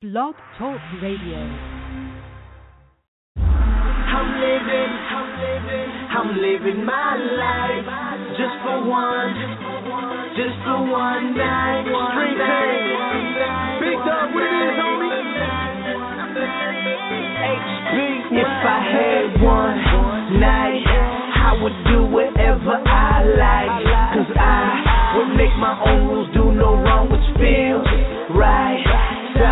[0.00, 1.36] Blog Talk Radio.
[3.36, 7.84] I'm living, I'm living, I'm living my life
[8.32, 9.36] just for one,
[10.40, 11.84] just for one night.
[11.84, 13.76] Street night.
[13.84, 15.20] Big dog, what it is, homie?
[17.44, 18.40] HB.
[18.40, 19.84] If I had one
[20.40, 23.84] night, I would do whatever I like.
[24.16, 27.89] Cause I would make my own rules, do no wrong, which feels right.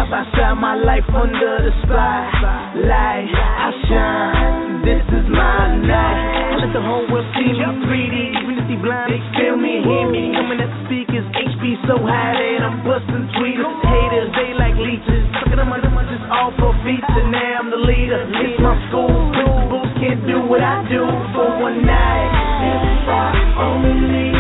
[0.09, 3.29] By side, my life under the spotlight.
[3.29, 6.49] I shine, this is my night.
[6.49, 9.85] I let the whole world see me 3D, even if they blind, they feel me,
[9.85, 10.33] hear me.
[10.33, 13.69] Coming at the speakers, HP so high that I'm busting tweeters.
[13.85, 15.29] Haters, they like leeches.
[15.45, 17.29] Sucking on my number just all for feature.
[17.29, 18.25] Now I'm the leader.
[18.33, 19.13] It's my school.
[19.37, 21.05] Principals can't do what I do
[21.37, 22.33] for one night.
[22.65, 23.29] If I
[23.61, 24.38] only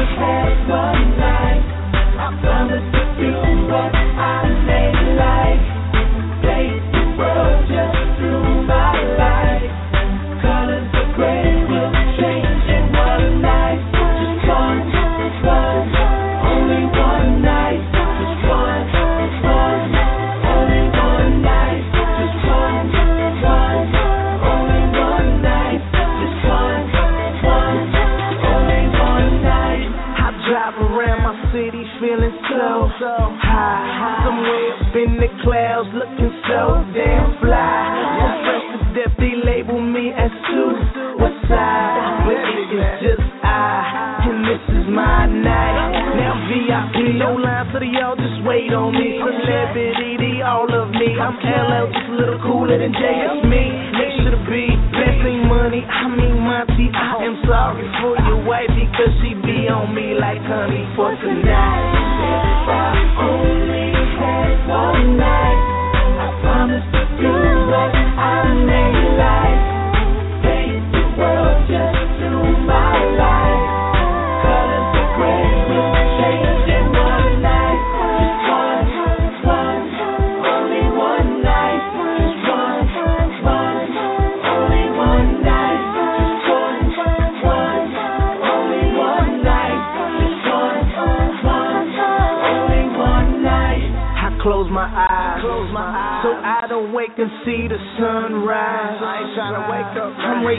[52.78, 53.37] little cooler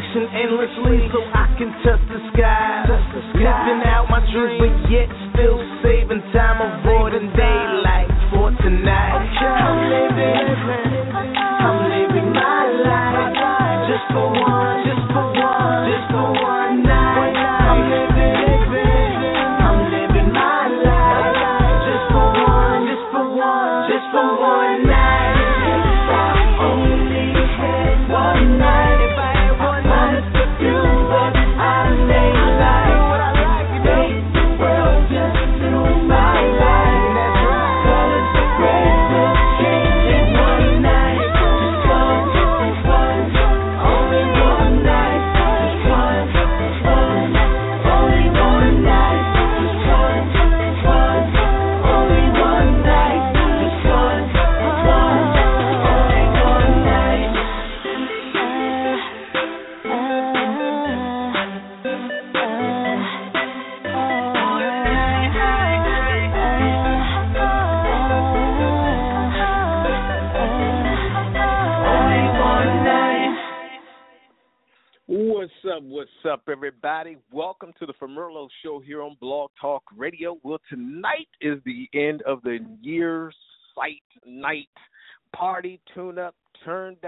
[0.10, 0.89] Racing endlessly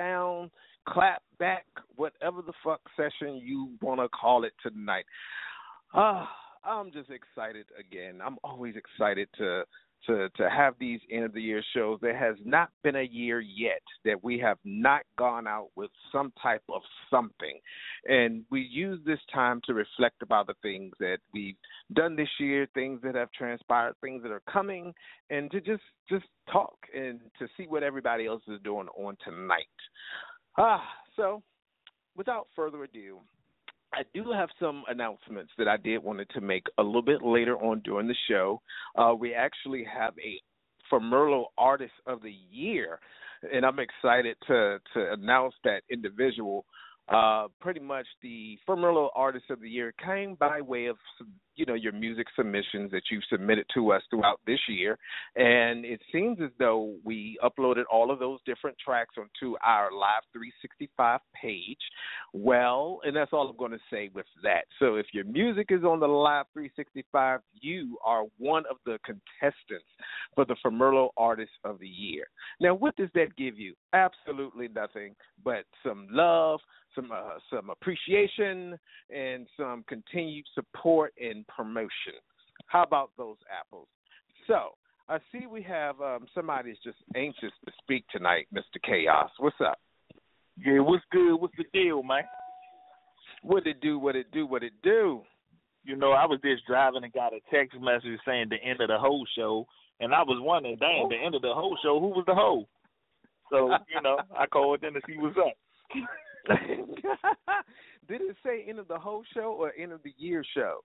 [0.01, 0.49] down,
[0.87, 5.05] clap back, whatever the fuck session you want to call it tonight.
[5.93, 6.29] Ah,
[6.63, 8.19] I'm just excited again.
[8.23, 9.63] I'm always excited to
[10.07, 11.99] to to have these end of the year shows.
[12.01, 16.33] There has not been a year yet that we have not gone out with some
[16.41, 17.59] type of something.
[18.05, 21.55] And we use this time to reflect about the things that we've
[21.93, 24.93] done this year, things that have transpired, things that are coming,
[25.29, 29.65] and to just just talk and to see what everybody else is doing on tonight.
[30.57, 30.83] Ah,
[31.15, 31.41] so
[32.15, 33.19] without further ado,
[33.93, 37.57] I do have some announcements that I did wanted to make a little bit later
[37.57, 38.61] on during the show.
[38.97, 40.39] Uh, we actually have a
[40.91, 42.99] FoMerlot Artist of the Year,
[43.53, 46.65] and I'm excited to to announce that individual.
[47.09, 50.97] Uh, pretty much the FoMerlot Artist of the Year came by way of
[51.61, 54.97] you know your music submissions that you've submitted to us throughout this year,
[55.35, 60.23] and it seems as though we uploaded all of those different tracks onto our Live
[60.33, 61.77] 365 page.
[62.33, 64.63] Well, and that's all I'm going to say with that.
[64.79, 69.85] So if your music is on the Live 365, you are one of the contestants
[70.33, 72.25] for the FoMerlot Artist of the Year.
[72.59, 73.75] Now, what does that give you?
[73.93, 76.59] Absolutely nothing but some love,
[76.95, 78.77] some uh, some appreciation,
[79.09, 82.19] and some continued support and promotion.
[82.67, 83.87] How about those apples?
[84.47, 84.75] So
[85.09, 88.81] I see we have um, somebody's just anxious to speak tonight, Mr.
[88.83, 89.29] Chaos.
[89.39, 89.77] What's up?
[90.57, 91.35] Yeah, what's good?
[91.35, 92.23] What's the deal, man?
[93.41, 93.97] What it do?
[93.97, 94.45] What it do?
[94.45, 95.21] What it do?
[95.83, 98.89] You know, I was just driving and got a text message saying the end of
[98.89, 99.65] the whole show,
[99.99, 102.67] and I was wondering, dang, the end of the whole show, who was the hoe?
[103.49, 105.53] So you know, I called in to see what's up.
[108.07, 110.83] Did it say end of the whole show or end of the year show?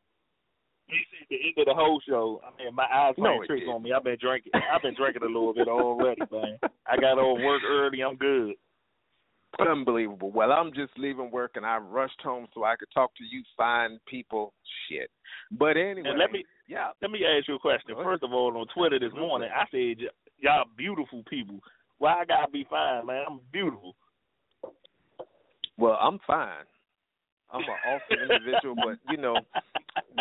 [0.88, 2.41] You said the end of the whole show.
[2.47, 3.93] I mean, my eyes playing No, tricks on me.
[3.93, 4.53] I've been drinking.
[4.55, 6.59] I've been drinking a little bit already, man.
[6.87, 8.03] I got off work early.
[8.03, 8.55] I'm good.
[9.59, 10.31] Unbelievable.
[10.31, 13.43] Well, I'm just leaving work and I rushed home so I could talk to you
[13.56, 14.53] fine people.
[14.88, 15.11] Shit.
[15.50, 16.89] But anyway, And let me yeah.
[17.00, 17.94] let me ask you a question.
[17.94, 20.06] First of all, on Twitter this morning, I said
[20.39, 21.61] y'all beautiful people.
[21.99, 23.25] Why I gotta be fine, man?
[23.29, 23.97] I'm beautiful.
[25.79, 26.65] Well, I'm fine.
[27.52, 29.40] I'm an awesome individual, but you know,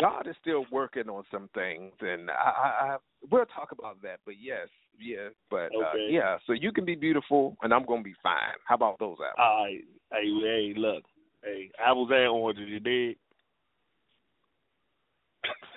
[0.00, 2.96] God is still working on some things, and I, I, I
[3.30, 4.20] we'll talk about that.
[4.24, 4.68] But yes,
[4.98, 6.38] yeah, but uh, yeah.
[6.46, 8.54] So you can be beautiful, and I'm gonna be fine.
[8.66, 9.38] How about those apples?
[9.38, 9.84] All right.
[10.12, 11.04] Hey, hey, look.
[11.42, 13.16] Hey, apples and oranges, you dig?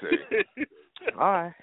[0.01, 0.63] see.
[1.19, 1.53] All right.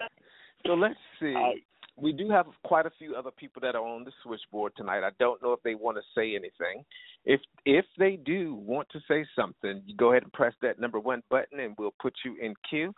[0.65, 1.33] So let's see.
[1.35, 1.63] All right.
[1.99, 5.03] We do have quite a few other people that are on the switchboard tonight.
[5.03, 6.85] I don't know if they want to say anything.
[7.25, 10.99] If if they do want to say something, you go ahead and press that number
[10.99, 12.93] one button, and we'll put you in queue.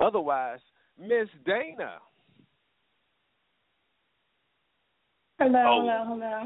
[0.00, 0.60] Otherwise,
[0.98, 1.94] Miss Dana.
[5.38, 5.80] Hello, Oh.
[5.80, 6.42] hello, hello.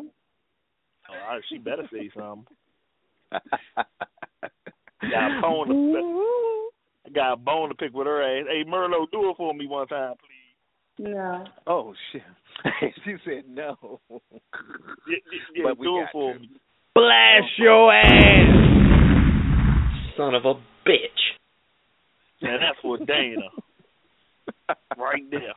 [1.11, 2.57] Oh, all right, she better say something.
[5.11, 6.71] Got a bone to,
[7.13, 8.47] got a bone to pick with her ass.
[8.49, 10.44] Hey, Merlo, do it for me one time, please.
[10.99, 11.45] No.
[11.67, 12.23] oh shit!
[13.05, 14.01] she said no.
[14.11, 14.19] Yeah,
[15.09, 15.19] yeah,
[15.55, 16.39] yeah, But we do it got for to.
[16.39, 16.49] me.
[16.95, 18.47] Blast your ass,
[20.17, 20.55] son of a
[20.89, 21.35] bitch.
[22.43, 23.49] Now that's for Dana,
[24.97, 25.55] right there.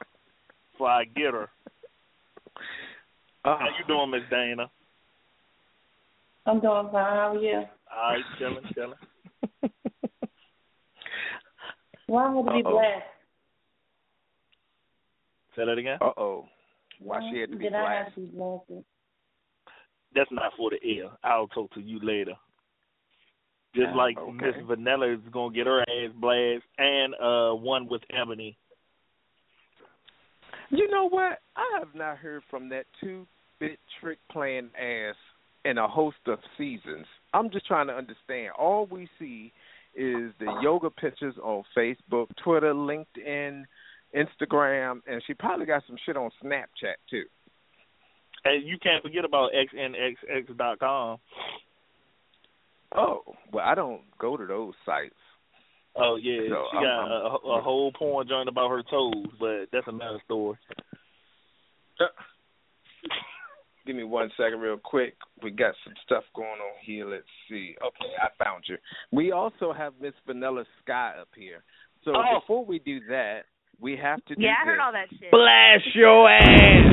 [0.71, 1.49] Before I get her.
[3.45, 3.87] Oh, How you uh.
[3.87, 4.71] doing, Miss Dana?
[6.47, 6.93] I'm doing fine.
[6.93, 7.63] How are you?
[7.95, 8.97] All right, chilling, chilling.
[12.07, 12.79] Why would had to be Uh-oh.
[15.57, 15.65] Black?
[15.65, 15.97] Say that again.
[16.01, 16.45] Uh oh.
[16.99, 18.05] Why she had to be Did I black?
[18.05, 18.61] have to be black?
[20.15, 21.09] That's not for the air.
[21.23, 22.33] I'll talk to you later.
[23.75, 24.31] Just Ah, like okay.
[24.31, 28.57] Miss Vanilla is gonna get her ass blast, and uh one with Ebony.
[30.69, 31.39] You know what?
[31.55, 33.27] I have not heard from that two
[33.59, 35.15] bit trick playing ass
[35.65, 37.05] in a host of seasons.
[37.33, 38.51] I'm just trying to understand.
[38.57, 39.51] All we see
[39.95, 43.63] is the yoga pictures on Facebook, Twitter, LinkedIn,
[44.15, 47.23] Instagram, and she probably got some shit on Snapchat too.
[48.45, 51.17] And you can't forget about xnxx.com.
[52.95, 53.21] Oh,
[53.51, 55.13] well, I don't go to those sites.
[55.95, 59.25] Oh yeah, So, she I'm- got I'm- a, a whole porn joint about her toes,
[59.39, 60.57] but that's another story.
[63.85, 65.15] Give me one second, real quick.
[65.41, 67.05] We got some stuff going on here.
[67.09, 67.75] Let's see.
[67.81, 68.75] Okay, I found you.
[69.11, 71.63] We also have Miss Vanilla Sky up here.
[72.03, 72.39] So Oh.
[72.41, 73.45] before we do that,
[73.79, 74.83] we have to do Yeah, I heard this.
[74.85, 75.31] all that shit.
[75.31, 76.83] Blast your ass,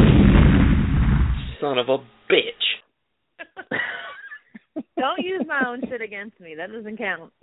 [1.60, 1.98] son of a
[2.30, 2.66] bitch.
[4.98, 6.54] Don't use my own shit against me.
[6.56, 7.32] That doesn't count.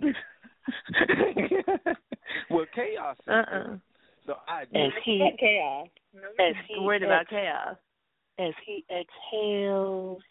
[2.50, 3.16] well, chaos.
[3.18, 3.76] is Uh here, uh
[4.26, 5.88] So I As he chaos.
[6.38, 7.76] as he worried about chaos.
[8.38, 10.22] as he exhales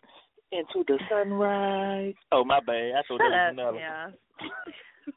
[0.52, 2.14] into the sunrise.
[2.32, 2.92] Oh my bad.
[2.98, 3.78] I thought Shut that was another.
[3.78, 4.14] chaos.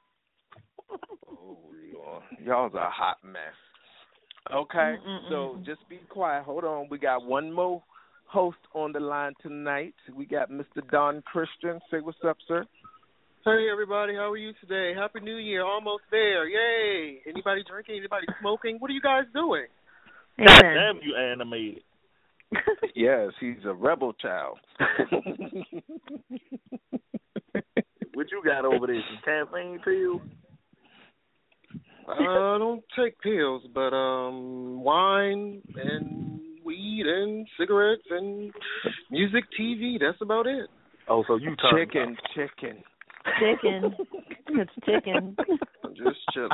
[1.28, 1.58] Oh
[1.92, 3.54] Lord, y'all's a hot mess.
[4.52, 5.28] Okay, Mm-mm-mm.
[5.30, 5.64] so mm, mm.
[5.64, 6.44] just be quiet.
[6.44, 7.82] Hold on, we got one more
[8.26, 9.94] host on the line tonight.
[10.14, 10.86] We got Mr.
[10.90, 11.80] Don Christian.
[11.90, 12.66] Say what's up, sir.
[13.44, 14.92] Hey everybody, how are you today?
[14.94, 16.48] Happy New Year, almost there.
[16.48, 17.20] Yay.
[17.26, 18.76] Anybody drinking, anybody smoking?
[18.78, 19.66] What are you guys doing?
[20.38, 20.74] God Amen.
[20.74, 21.82] damn you animated.
[22.94, 24.58] Yes, he's a rebel child.
[28.14, 29.02] What you got over there?
[29.10, 30.22] Some caffeine pills?
[32.06, 38.52] Uh, I don't take pills, but um wine and weed and cigarettes and
[39.10, 40.68] music, TV, that's about it.
[41.08, 42.82] Oh, so you turned chicken, chicken.
[43.40, 43.94] Chicken.
[44.56, 45.34] It's chicken.
[45.82, 46.50] I'm just chilling.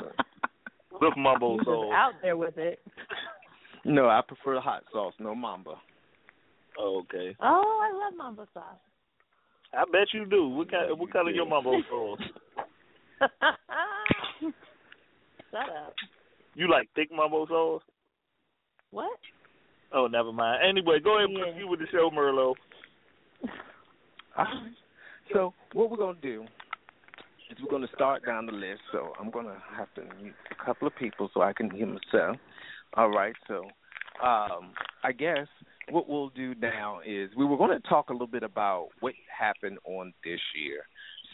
[1.01, 1.93] with mumbo He was sauce.
[1.95, 2.79] out there with it.
[3.85, 5.75] No, I prefer the hot sauce, no mamba.
[6.79, 7.37] Oh, okay.
[7.43, 8.63] Oh, I love mamba sauce.
[9.75, 10.49] I bet you do.
[10.49, 10.99] What kind?
[10.99, 12.21] What color your mumbo sauce?
[15.51, 15.95] Shut up.
[16.55, 17.83] You like thick mumbo sauce?
[18.91, 19.19] What?
[19.93, 20.63] Oh, never mind.
[20.69, 21.45] Anyway, go ahead and Yeah.
[21.45, 22.57] proceed with the show, Merlot.
[24.39, 24.73] Alright.
[25.33, 26.47] So what we're gonna do
[27.51, 28.83] is we're gonna start down the list.
[28.93, 32.37] So I'm gonna have to mute a couple of people so I can hear myself.
[32.95, 33.35] All right.
[33.47, 33.65] So
[34.23, 35.47] um, I guess
[35.91, 39.15] what we'll do now is we were going to talk a little bit about what
[39.37, 40.83] happened on this year.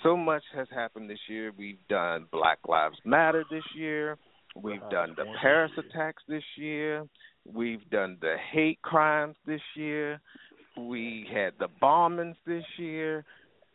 [0.02, 1.52] So much has happened this year.
[1.56, 4.18] We've done Black Lives Matter this year.
[4.54, 7.06] We've done the Paris attacks this year.
[7.44, 10.20] We've done the hate crimes this year.
[10.76, 13.24] We had the bombings this year.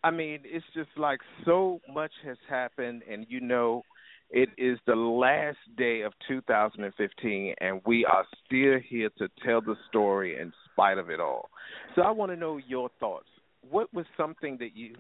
[0.04, 3.84] I mean, it's just like so much has happened, and you know,
[4.32, 9.76] it is the last day of 2015, and we are still here to tell the
[9.90, 11.50] story in spite of it all.
[11.96, 13.28] So I want to know your thoughts.
[13.70, 14.96] What was something that you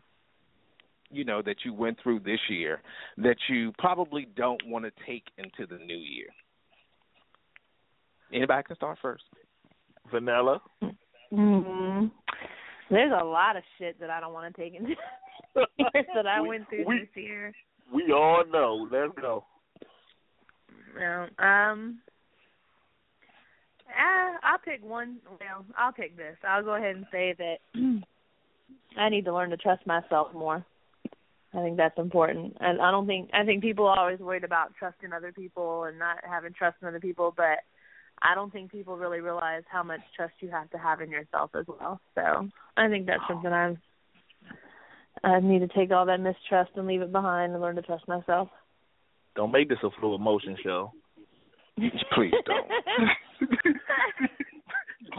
[1.11, 2.81] you know that you went through this year
[3.17, 6.27] that you probably don't want to take into the new year?
[8.33, 9.23] Anybody can start first.
[10.09, 10.61] Vanilla.
[11.29, 12.05] hmm
[12.89, 14.95] There's a lot of shit that I don't want to take into
[16.15, 17.53] that I We- went through we- this year.
[17.93, 18.87] We all know.
[18.89, 19.43] Let's go.
[20.97, 21.99] No, um,
[23.89, 25.17] uh, I'll pick one.
[25.29, 26.37] Well, I'll pick this.
[26.47, 27.57] I'll go ahead and say that
[28.97, 30.65] I need to learn to trust myself more.
[31.53, 34.73] I think that's important, and I don't think I think people are always worried about
[34.79, 37.59] trusting other people and not having trust in other people, but
[38.21, 41.51] I don't think people really realize how much trust you have to have in yourself
[41.55, 41.99] as well.
[42.15, 43.79] So I think that's something I'm.
[45.23, 48.07] I need to take all that mistrust and leave it behind and learn to trust
[48.07, 48.47] myself.
[49.35, 50.91] Don't make this a fluid motion show.
[51.77, 52.67] Please don't.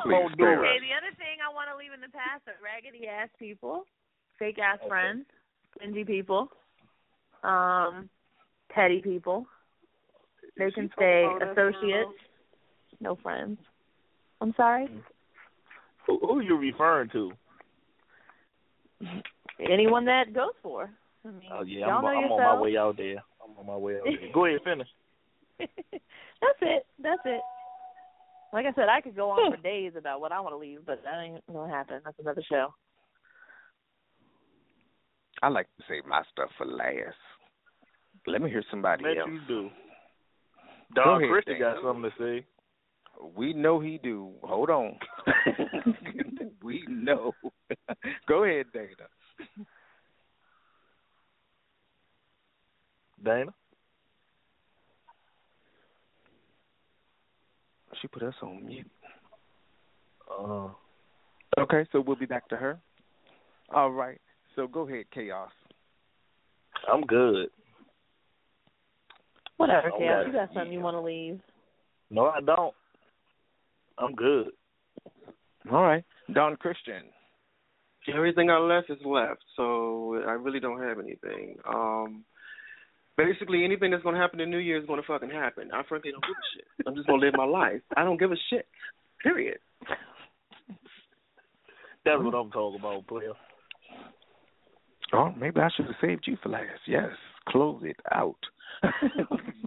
[0.03, 2.57] Please Don't do Okay, the other thing I want to leave in the past are
[2.63, 3.85] raggedy ass people,
[4.39, 5.27] fake ass friends,
[5.77, 6.49] stingy people,
[7.43, 8.09] um,
[8.71, 9.47] petty people.
[10.59, 12.11] They can stay associates,
[13.01, 13.59] no friends.
[14.41, 14.89] I'm sorry.
[16.07, 17.33] Who, who you referring to?
[19.61, 20.91] Anyone that goes for.
[21.25, 23.23] I mean, Oh yeah, I'm, know I'm on my way out there.
[23.43, 24.33] I'm on my way out there.
[24.35, 24.89] Go ahead, finish.
[25.59, 26.87] That's it.
[27.01, 27.41] That's it.
[28.53, 30.81] Like I said, I could go on for days about what I want to leave,
[30.85, 32.01] but that ain't gonna happen.
[32.05, 32.75] That's another show.
[35.43, 37.17] I like to save my stuff for last.
[38.27, 39.29] Let me hear somebody Bet else.
[39.31, 39.71] you do.
[40.95, 41.61] Go Don ahead, Christie Dan.
[41.61, 42.47] got something to say.
[43.37, 44.33] We know he do.
[44.43, 44.97] Hold on.
[46.63, 47.33] we know.
[48.29, 48.89] Go ahead, Dana.
[53.23, 53.53] Dana.
[58.01, 58.91] She put us on mute.
[60.31, 60.69] Uh,
[61.59, 62.79] Okay, so we'll be back to her.
[63.75, 64.19] All right.
[64.57, 65.51] So go ahead, Chaos.
[66.93, 67.49] I'm good.
[69.57, 70.01] Whatever, Chaos.
[70.01, 70.27] yeah.
[70.27, 71.41] You got something you want to leave?
[72.11, 72.75] No, I don't.
[73.99, 74.49] I'm good.
[75.71, 76.05] All right.
[76.33, 77.03] Don Christian.
[78.13, 81.57] Everything I left is left, so I really don't have anything.
[81.69, 82.25] Um
[83.17, 85.71] basically anything that's gonna happen in New Year is gonna fucking happen.
[85.73, 86.87] I frankly don't give a shit.
[86.87, 87.81] I'm just gonna live my life.
[87.97, 88.67] I don't give a shit.
[89.23, 89.59] Period.
[92.05, 93.35] That's what I'm talking about, player.
[95.13, 96.81] Oh, maybe I should have saved you for last.
[96.87, 97.11] Yes.
[97.49, 98.39] Close it out.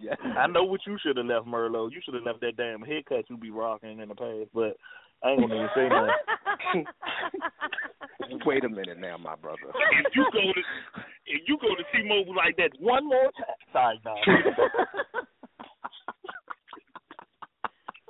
[0.01, 0.17] yes.
[0.37, 1.91] I know what you should have left, Merlo.
[1.91, 4.77] You should have left that damn haircut you be rocking in the past, but
[5.23, 6.85] I ain't gonna even say nothing.
[8.45, 9.57] Wait a minute now, my brother.
[10.05, 10.61] if you go to
[11.27, 14.15] if you go to T-Mobile like that one more time, sorry, no.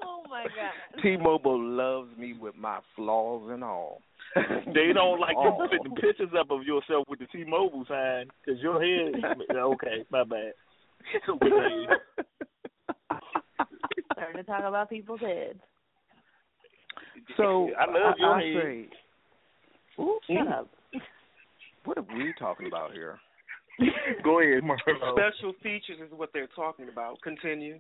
[0.03, 1.01] oh my god.
[1.01, 4.01] T-Mobile loves me with my flaws and all.
[4.73, 5.67] They don't like you oh.
[5.67, 9.15] putting pictures up of yourself with the T-Mobile sign because your head.
[9.55, 10.51] Okay, my bad.
[11.25, 11.87] So good thing.
[14.11, 15.59] Starting to talk about people's heads.
[17.37, 18.63] So I love your I, head.
[18.63, 18.89] say,
[20.01, 20.59] Ooh, shut mm.
[20.59, 20.69] up.
[21.85, 23.19] what are we talking about here?
[24.23, 25.13] Go ahead, Merlot.
[25.13, 27.21] Special features is what they're talking about.
[27.21, 27.79] Continue.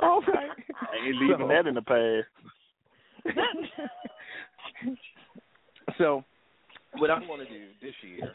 [0.00, 0.50] All right.
[0.80, 2.43] I ain't leaving So- that in the past.
[5.98, 6.24] So,
[6.96, 8.34] what I'm going to do this year,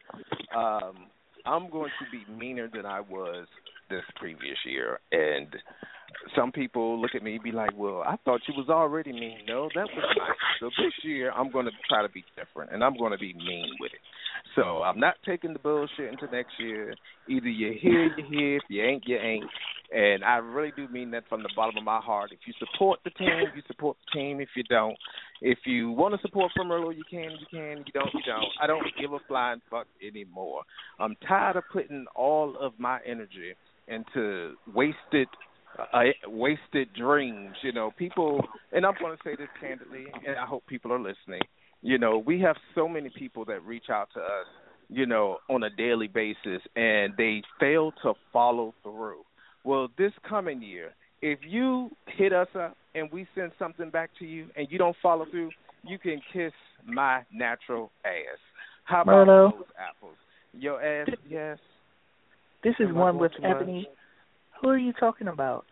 [0.55, 1.07] um,
[1.45, 3.47] I'm going to be meaner than I was
[3.89, 5.47] this previous year, and
[6.35, 9.39] some people look at me and be like, "Well, I thought you was already mean."
[9.47, 10.37] No, that was nice.
[10.59, 13.33] So this year, I'm going to try to be different, and I'm going to be
[13.33, 13.99] mean with it.
[14.55, 16.93] So I'm not taking the bullshit into next year.
[17.27, 18.57] Either you're here, you're here.
[18.57, 19.45] If you ain't, you ain't.
[19.91, 22.31] And I really do mean that from the bottom of my heart.
[22.31, 24.39] If you support the team, you support the team.
[24.39, 24.95] If you don't,
[25.41, 27.83] if you want to support FoMerlot, you can, you can.
[27.87, 28.45] You don't, you don't.
[28.61, 30.61] I don't give a flying fuck anymore.
[30.99, 33.53] I'm tired of putting all of my energy
[33.87, 35.27] into wasted
[35.93, 37.55] uh, wasted dreams.
[37.61, 40.99] You know, people, and I'm going to say this candidly, and I hope people are
[40.99, 41.41] listening.
[41.81, 44.47] You know, we have so many people that reach out to us,
[44.89, 49.21] you know, on a daily basis, and they fail to follow through.
[49.63, 54.25] Well, this coming year, if you hit us up and we send something back to
[54.25, 55.51] you and you don't follow through,
[55.83, 56.53] you can kiss
[56.85, 58.39] my natural ass.
[58.85, 60.15] How about those apples?
[60.53, 61.57] Your ass, yes.
[62.63, 63.85] This is Am one with too much?
[64.59, 64.69] Ebony.
[64.69, 65.65] Who are you talking about?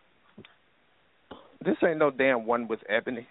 [1.64, 3.26] This ain't no damn one with Ebony.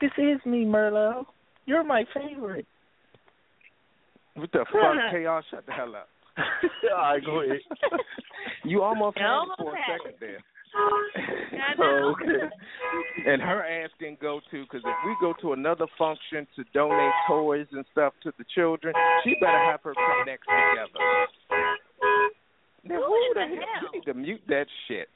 [0.00, 1.24] This is me, Merlo.
[1.64, 2.66] You're my favorite.
[4.34, 5.44] What the fuck, chaos?
[5.50, 6.08] Shut the hell up.
[6.36, 7.60] All right, go ahead.
[8.64, 10.42] You almost had it for a had second there.
[11.78, 12.44] Oh, okay.
[13.26, 17.12] And her ass didn't go to because if we go to another function to donate
[17.28, 21.04] toys and stuff to the children, she better have her connects together.
[23.48, 23.56] Hell?
[23.56, 23.82] hell?
[23.92, 25.08] You need to mute that shit.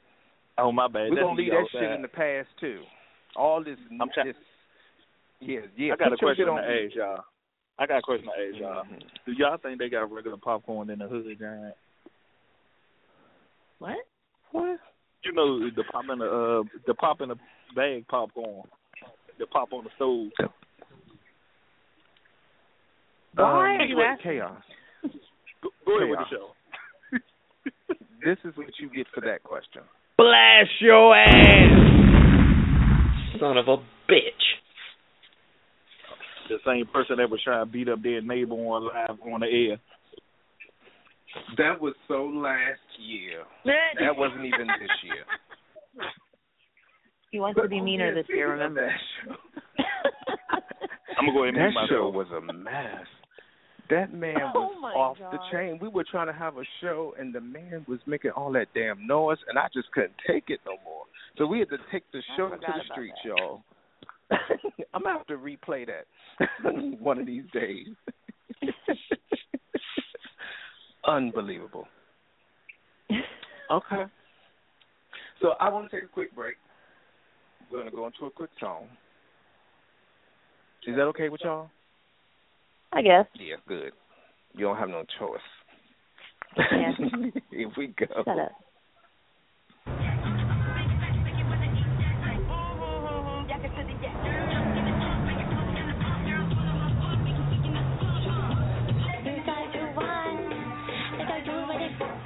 [0.57, 1.09] Oh my bad.
[1.09, 1.95] We're That's gonna leave that shit outside.
[1.95, 2.81] in the past too.
[3.35, 4.35] All this, I'm try- this
[5.39, 5.93] yeah, yeah.
[5.93, 7.23] I got a question shit to on ask y'all.
[7.79, 8.83] I got a question to ask y'all.
[8.85, 8.99] Mhm.
[9.25, 11.73] Do y'all think they got regular popcorn in the hood, giant?
[13.79, 13.97] What?
[14.51, 14.79] What?
[15.23, 17.35] You know the pop in the uh the pop in the
[17.75, 18.67] bag popcorn.
[19.39, 20.29] The pop on the stove.
[23.35, 24.31] Why Um, are you asking?
[24.31, 24.61] chaos?
[25.63, 26.55] Go, go ahead with the show.
[28.23, 29.81] This is what you get for that question.
[30.17, 31.89] Blast your ass!
[33.39, 33.77] Son of a
[34.09, 34.45] bitch.
[36.49, 39.47] The same person that was trying to beat up their neighbor on live on the
[39.47, 39.77] air.
[41.57, 43.43] That was so last year.
[43.65, 45.23] That wasn't even this year.
[47.31, 48.51] He wants to be meaner this year.
[48.51, 48.91] Remember.
[51.17, 52.13] I'm gonna go ahead and That show myself.
[52.13, 53.07] was a mess.
[53.91, 55.51] That man Oh was my off the God.
[55.51, 55.79] chain.
[55.81, 59.05] We were trying to have a show, and the man was making all that damn
[59.05, 61.03] noise, and I just couldn't take it no more.
[61.37, 63.29] So we had to take the show to the streets, that.
[63.29, 63.63] y'all.
[64.93, 66.05] I'm gonna have to replay that
[66.99, 67.87] one of these days.
[71.05, 71.87] Unbelievable.
[73.69, 74.03] Okay.
[75.41, 76.55] So I want to take a quick break.
[77.69, 78.85] We're gonna go into a quick song.
[80.87, 81.69] Is that okay with y'all?
[82.93, 83.25] I guess.
[83.35, 83.93] Yeah, good.
[84.53, 85.39] You don't have no choice.
[86.57, 86.91] Yeah.
[87.51, 88.05] Here we go.
[88.25, 88.51] Shut up.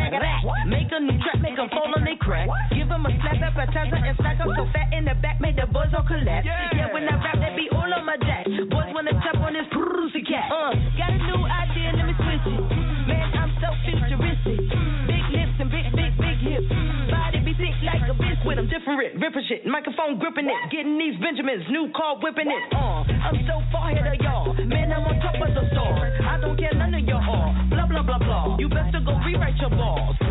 [0.10, 2.50] Make a new track, make them fall on they crack.
[2.74, 5.70] Give them a slap appetizer and stack up so fat in the back, make the
[5.70, 6.46] boys all collapse.
[6.50, 8.50] Yeah, when I rap, they be all on my jack.
[8.50, 10.50] Boys wanna tap on this pussy cat.
[10.50, 12.62] Uh, got a new idea, let me switch it.
[13.06, 14.66] Man, I'm so futuristic.
[15.06, 16.70] Big lips and big, big, big hips.
[17.14, 18.58] Body be thick like a biscuit.
[18.58, 19.62] I'm different, ripping shit.
[19.70, 20.58] Microphone gripping it.
[20.74, 22.64] Getting these Benjamins, new car whipping it.
[22.74, 24.58] Uh, I'm so far ahead of y'all.
[24.58, 26.02] Man, I'm on top of the store.
[26.26, 27.59] I don't care none of your all.
[27.90, 28.58] Blah, blah, blah.
[28.60, 30.16] You best to go rewrite your balls.
[30.22, 30.30] What?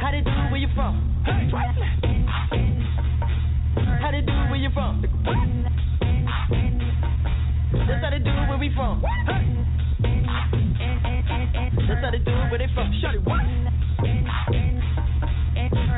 [0.00, 1.02] How they do where you from?
[4.00, 5.02] How they do where you from?
[7.88, 9.02] That's how they do where we from.
[11.88, 12.92] That's how they do where they from.
[13.00, 13.40] Shut it, what?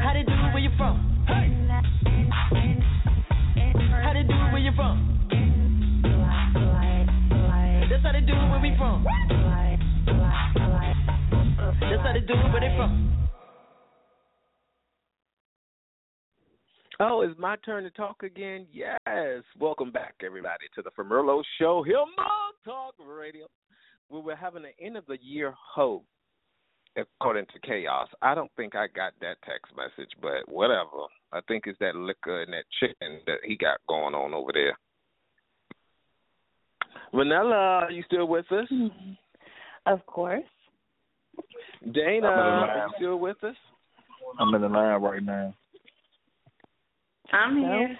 [0.02, 1.07] How they do where you from?
[8.28, 9.06] Do where we from.
[11.80, 13.16] That's how they do where they from.
[17.00, 18.66] Oh, it's my turn to talk again.
[18.70, 19.44] Yes.
[19.58, 22.08] Welcome back, everybody, to the FoMerlot Show here on
[22.66, 23.46] Talk Radio.
[24.08, 26.04] Where we're having an end of the year ho,
[26.98, 28.08] according to Chaos.
[28.20, 31.06] I don't think I got that text message, but whatever.
[31.32, 34.76] I think it's that liquor and that chicken that he got going on over there.
[37.14, 38.68] Vanilla, are you still with us?
[39.86, 40.44] Of course.
[41.92, 43.56] Dana, I'm in the are you still with us?
[44.38, 45.54] I'm in the line right now.
[47.32, 47.96] I'm here.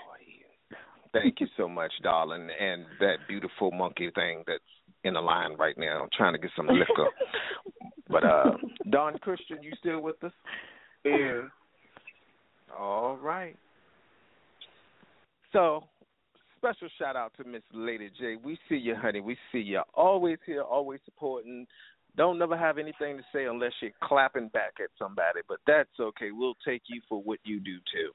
[1.12, 4.62] Thank you so much, darling, and that beautiful monkey thing that's
[5.04, 6.02] in the line right now.
[6.02, 7.08] I'm trying to get some liquor.
[8.08, 8.52] but uh
[8.90, 10.32] Don Christian, you still with us?
[11.04, 11.42] Yeah.
[12.78, 13.56] All right.
[15.52, 15.84] So,
[16.58, 18.36] special shout out to Miss Lady J.
[18.42, 19.20] We see you, honey.
[19.20, 19.82] We see you.
[19.94, 21.66] Always here, always supporting.
[22.16, 26.30] Don't never have anything to say unless you're clapping back at somebody, but that's okay.
[26.32, 28.10] We'll take you for what you do too.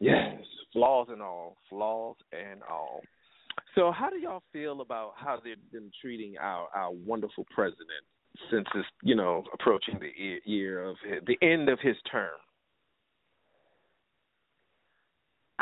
[0.00, 0.40] Yes,
[0.72, 3.02] flaws and all, flaws and all.
[3.74, 8.04] So, how do y'all feel about how they've been treating our our wonderful president
[8.50, 12.30] since it's you know approaching the year, year of the end of his term?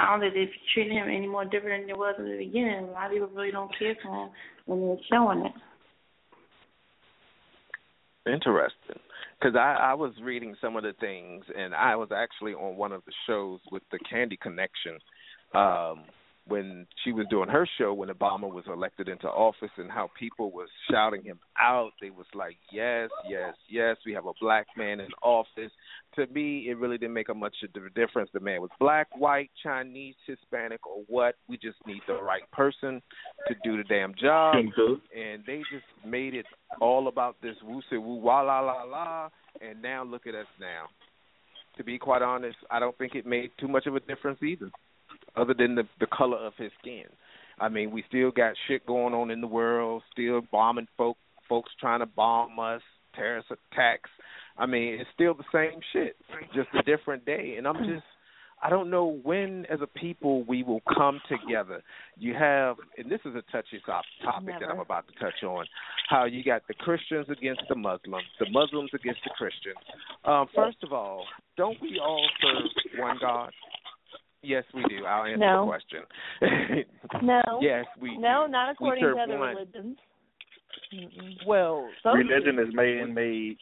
[0.00, 2.88] I don't think they treat him any more different than it was in the beginning.
[2.88, 4.30] A lot of people really don't care for him
[4.66, 5.52] when they're showing it.
[8.26, 9.00] Interesting.
[9.38, 12.92] Because I, I was reading some of the things, and I was actually on one
[12.92, 14.98] of the shows with the Candy Connection
[15.54, 16.04] um,
[16.46, 20.50] when she was doing her show when Obama was elected into office, and how people
[20.50, 21.92] was shouting him out.
[22.00, 25.72] They was like, "Yes, yes, yes, we have a black man in office."
[26.16, 28.30] To me, it really didn't make a much of a difference.
[28.32, 31.36] The man was black, white, Chinese, Hispanic, or what.
[31.48, 33.00] We just need the right person
[33.46, 34.56] to do the damn job
[35.14, 36.46] and they just made it
[36.80, 39.28] all about this woo say woo wa la la la
[39.60, 40.86] and now look at us now.
[41.76, 44.70] To be quite honest, I don't think it made too much of a difference either,
[45.36, 47.04] other than the the color of his skin.
[47.58, 51.16] I mean, we still got shit going on in the world, still bombing folk
[51.48, 52.82] folks trying to bomb us,
[53.14, 54.08] terrorist attacks.
[54.56, 56.16] I mean, it's still the same shit,
[56.54, 57.56] just a different day.
[57.58, 58.04] And I'm just
[58.62, 61.82] I don't know when, as a people, we will come together.
[62.18, 65.64] You have, and this is a touchy top, topic that I'm about to touch on,
[66.10, 69.76] how you got the Christians against the Muslims, the Muslims against the Christians.
[70.26, 71.24] Um, first of all,
[71.56, 73.50] don't we all serve one God?
[74.42, 75.04] Yes, we do.
[75.04, 75.64] I'll answer No.
[75.64, 76.86] the question.
[77.22, 77.42] No.
[77.60, 78.52] yes, we No, do.
[78.52, 79.48] not according to other one.
[79.56, 79.98] religions.
[80.94, 81.46] Mm-mm.
[81.46, 83.58] Well, Both Religion is man made.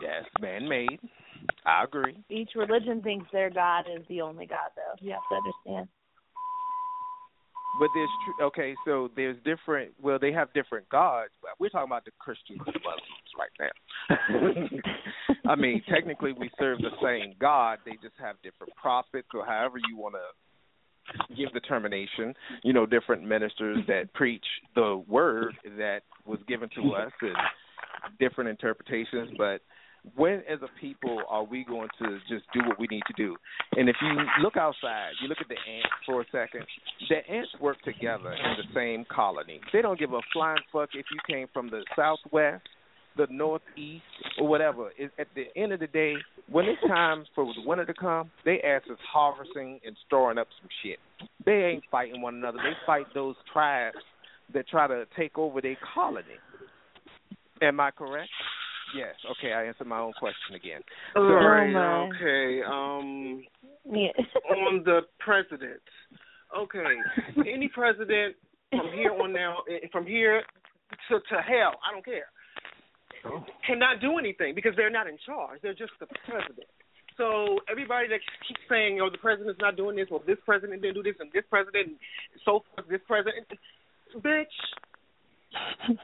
[0.00, 0.98] yes, man-made.
[1.64, 2.16] I agree.
[2.28, 4.94] Each religion thinks their God is the only God, though.
[5.00, 5.88] You have to understand.
[7.78, 9.92] But there's tr- okay, so there's different.
[10.02, 13.54] Well, they have different gods, but we're talking about the Christians and the Muslims right
[13.60, 15.29] now.
[15.50, 17.78] I mean, technically, we serve the same God.
[17.84, 22.34] They just have different prophets, or however you want to give the termination.
[22.62, 24.44] You know, different ministers that preach
[24.76, 27.34] the word that was given to us, and
[28.20, 29.30] different interpretations.
[29.36, 29.60] But
[30.14, 33.36] when, as a people, are we going to just do what we need to do?
[33.76, 34.08] And if you
[34.42, 36.64] look outside, you look at the ants for a second.
[37.08, 39.60] The ants work together in the same colony.
[39.72, 42.62] They don't give a flying fuck if you came from the southwest,
[43.16, 44.04] the northeast,
[44.38, 44.90] or whatever.
[44.96, 46.14] It, at the end of the day,
[46.48, 50.48] when it's time for the winter to come, they ass is harvesting and storing up
[50.60, 50.98] some shit.
[51.44, 52.58] They ain't fighting one another.
[52.58, 53.96] They fight those tribes
[54.54, 56.24] that try to take over their colony.
[57.62, 58.30] Am I correct?
[58.96, 59.14] Yes.
[59.38, 60.80] Okay, I answered my own question again.
[61.14, 61.72] All Oh, right.
[61.72, 62.08] my.
[62.08, 62.62] Okay.
[62.62, 63.44] Um.
[63.84, 64.08] Yeah.
[64.50, 65.80] on the president.
[66.56, 66.96] Okay,
[67.48, 68.34] any president
[68.70, 70.42] from here on now, eh, from here
[71.08, 71.78] to to hell.
[71.88, 72.26] I don't care.
[73.24, 73.44] Oh.
[73.66, 75.60] Cannot do anything because they're not in charge.
[75.62, 76.68] They're just the president.
[77.16, 80.94] So everybody that keeps saying, "Oh, the president's not doing this," or "This president didn't
[80.94, 81.98] do this," and this president, and
[82.44, 83.46] so forth, this president,
[84.16, 84.56] bitch,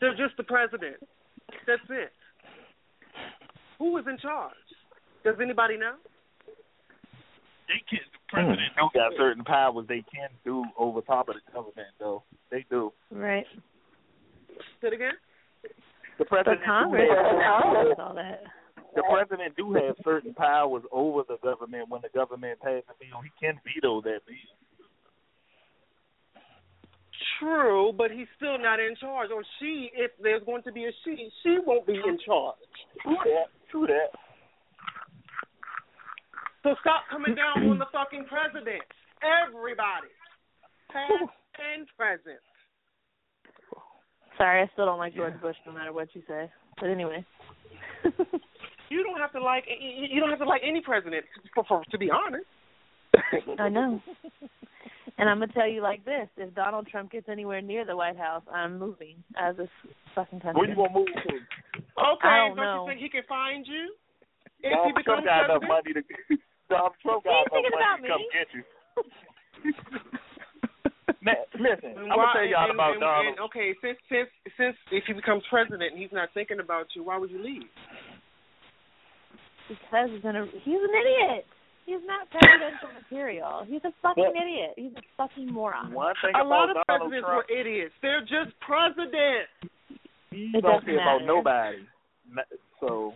[0.01, 0.97] they're just the president.
[1.67, 2.13] That's it.
[3.79, 4.53] Who is in charge?
[5.25, 5.95] Does anybody know?
[7.69, 8.01] They can.
[8.13, 8.47] The hmm.
[8.47, 12.25] president do got certain powers they can do over top of the government, though.
[12.51, 12.93] They do.
[13.11, 13.47] Right.
[14.81, 15.15] Say it again.
[16.19, 18.43] The president do Congress have- does all that.
[18.95, 23.21] the president do have certain powers over the government when the government passes a bill.
[23.21, 24.37] He can veto that bill.
[27.39, 29.31] True, but he's still not in charge.
[29.31, 32.57] Or she, if there's going to be a she, she won't be in charge.
[33.03, 33.49] True that.
[33.71, 34.11] True that.
[36.63, 38.83] So stop coming down on the fucking president.
[39.23, 40.09] Everybody,
[40.91, 42.41] past and present.
[44.39, 46.51] Sorry, I still don't like George Bush no matter what you say.
[46.81, 47.25] But anyway.
[48.89, 51.83] You don't have to like you you don't have to like any president for, for
[51.91, 52.45] to be honest.
[53.59, 54.01] I know.
[55.19, 58.17] And I'm gonna tell you like this: if Donald Trump gets anywhere near the White
[58.17, 59.69] House, I'm moving out of this
[60.15, 60.61] fucking country.
[60.61, 61.35] Where you gonna move to?
[61.35, 62.83] Okay, I don't don't know.
[62.85, 63.95] you think he can find you
[64.61, 66.03] if he Donald becomes Trump got enough money to.
[66.69, 68.63] Donald Trump got enough money to come get you.
[71.27, 73.27] Man, listen, And I'm gonna tell y'all and- about and- Donald.
[73.27, 77.03] and, okay, since since since if he becomes president and he's not thinking about you,
[77.03, 77.67] why would you leave?
[79.69, 81.47] Because he's gonna he's an idiot.
[81.87, 83.65] He's not presidential material.
[83.67, 84.75] He's a fucking Well- idiot.
[84.77, 85.93] He's a fucking moron.
[85.93, 87.95] One thing A lot about of Donald presidents Trump, were idiots.
[88.03, 89.51] They're just presidents.
[90.31, 91.83] he don't doesn't care about nobody.
[92.81, 93.15] So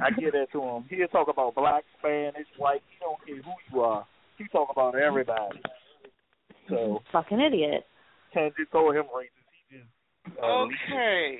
[0.00, 0.84] I give that to him.
[0.90, 2.82] He'll talk about black, Spanish, white.
[2.90, 4.04] He don't care who you are.
[4.36, 5.60] He talk about everybody.
[6.72, 7.84] So fucking idiot.
[8.32, 9.28] can't just call him racist.
[9.68, 11.38] He just uh, Okay.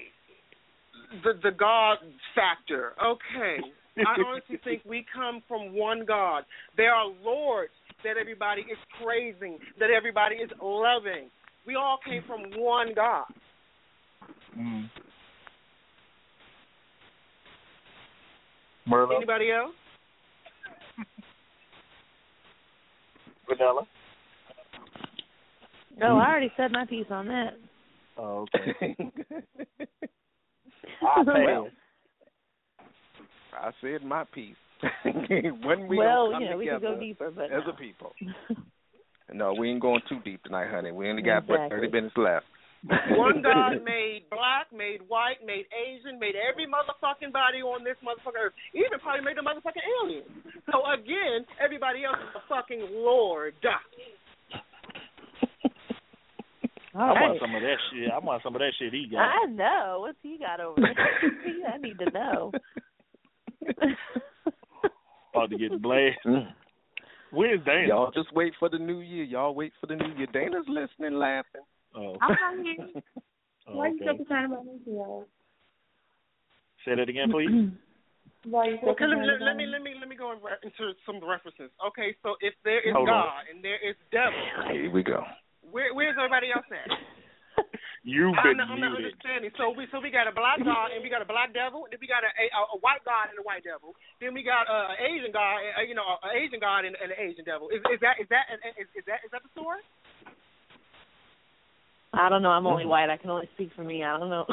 [1.24, 1.98] The the God
[2.34, 2.92] factor.
[3.02, 3.56] Okay.
[3.98, 6.44] I honestly think we come from one God.
[6.76, 7.72] There are lords
[8.04, 11.30] that everybody is praising, that everybody is loving.
[11.66, 13.24] We all came from one God.
[14.58, 14.90] Mm.
[18.88, 19.74] Merlot, Anybody else?
[23.48, 23.86] vanilla.
[26.02, 26.28] No, I mm.
[26.28, 27.50] already said my piece on that.
[28.18, 28.96] Oh, okay.
[31.02, 31.68] I Well.
[33.52, 34.56] I said my piece.
[35.04, 37.72] when we well, gonna come you know, we could together go deeper, but as no.
[37.72, 38.12] a people.
[39.32, 40.90] No, we ain't going too deep tonight, honey.
[40.90, 41.78] We only got but Exactly.
[41.78, 42.46] thirty minutes left.
[43.14, 48.50] One God made black, made white, made Asian, made every motherfucking body on this motherfucking
[48.50, 48.58] earth.
[48.74, 50.26] Even probably made the motherfucking aliens.
[50.66, 53.54] So again, everybody else is a fucking lord.
[56.94, 57.20] All I right.
[57.22, 58.10] want some of that shit.
[58.10, 59.20] I want some of that shit he got.
[59.20, 59.98] I know.
[60.00, 60.94] What's he got over there?
[61.74, 62.52] I need to know.
[65.34, 66.26] About to get blasted.
[66.26, 66.52] Mm.
[67.30, 67.88] Where's Dana?
[67.88, 69.24] Y'all just wait for the new year.
[69.24, 70.26] Y'all wait for the new year.
[70.32, 71.62] Dana's listening, laughing.
[71.96, 72.86] Oh, I'm not here.
[73.68, 74.04] oh, Why you okay.
[74.04, 75.24] so concerned about me, y'all?
[76.84, 77.48] Say that again, please.
[78.44, 80.32] Why you so Okay, let me concerned let, let me let me let me go
[80.32, 81.70] in re- into some references.
[81.88, 83.14] Okay, so if there is Hold on.
[83.14, 84.36] God and there is devil,
[84.70, 85.24] Here we go.
[85.72, 86.86] Where where's everybody else at?
[88.04, 89.14] You've I'm been not, I'm not muted.
[89.14, 89.50] understanding.
[89.56, 91.90] So we so we got a black god and we got a black devil, and
[91.94, 93.94] then we got a, a, a white god and a white devil.
[94.20, 97.10] Then we got a, a Asian god, uh, you know, an Asian god and, and
[97.14, 97.70] an Asian devil.
[97.70, 99.80] Is is that is that is, is that is that the story?
[102.12, 102.52] I don't know.
[102.52, 103.08] I'm only white.
[103.08, 104.04] I can only speak for me.
[104.04, 104.44] I don't know.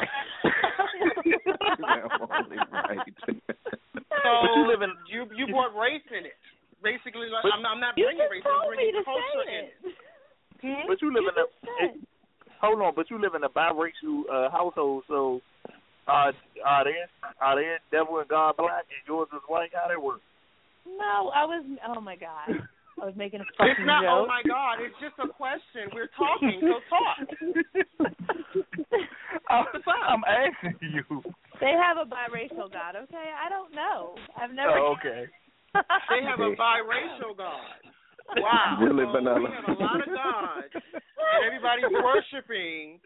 [1.80, 3.04] right.
[3.28, 6.38] So But you live in- you you brought race in it.
[6.82, 8.44] Basically, like, I'm, I'm not you bringing just race.
[8.48, 9.76] I'm told me bringing to culture say in it.
[10.62, 10.68] It.
[10.68, 10.88] Hmm?
[10.88, 11.46] But you live You in a
[11.84, 12.00] it,
[12.60, 15.40] hold on, but you live in a biracial uh, household, so
[16.06, 16.32] uh,
[16.64, 17.08] are there
[17.40, 19.70] are there devil and God black and yours is white?
[19.74, 20.20] How that work?
[20.86, 21.64] No, I was.
[21.86, 22.50] Oh my god,
[23.00, 24.04] I was making a It's fucking not.
[24.04, 24.80] Oh my God!
[24.80, 25.92] It's just a question.
[25.94, 27.28] We're talking, so talk.
[29.48, 31.22] I'm, I'm asking you.
[31.60, 32.96] They have a biracial god.
[32.96, 34.16] Okay, I don't know.
[34.36, 34.78] I've never.
[34.78, 35.26] Oh, okay.
[36.10, 37.78] They have a biracial God.
[38.36, 38.78] Wow.
[38.80, 39.40] Really, so vanilla.
[39.40, 40.82] We have a lot of gods, and
[41.46, 43.00] everybody's worshiping.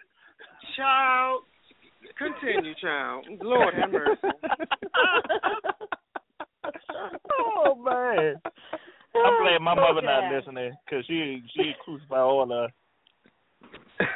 [0.77, 1.43] Child,
[2.19, 3.27] continue, child.
[3.43, 4.21] Lord have mercy.
[7.33, 8.35] oh man.
[9.17, 12.69] I'm glad my mother not listening because she she crucify all the.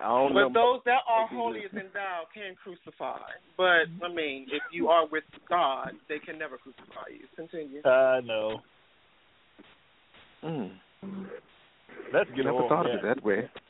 [0.00, 0.48] I don't know.
[0.48, 3.18] But those that are holy as thou can crucify.
[3.56, 7.26] But I mean, if you are with God, they can never crucify you.
[7.36, 7.82] Continue.
[7.84, 8.60] I know.
[10.44, 10.70] Mm.
[12.12, 13.48] Let's get Never on thought of it that way.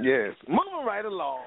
[0.00, 0.30] Yes.
[0.48, 1.42] Moving right along.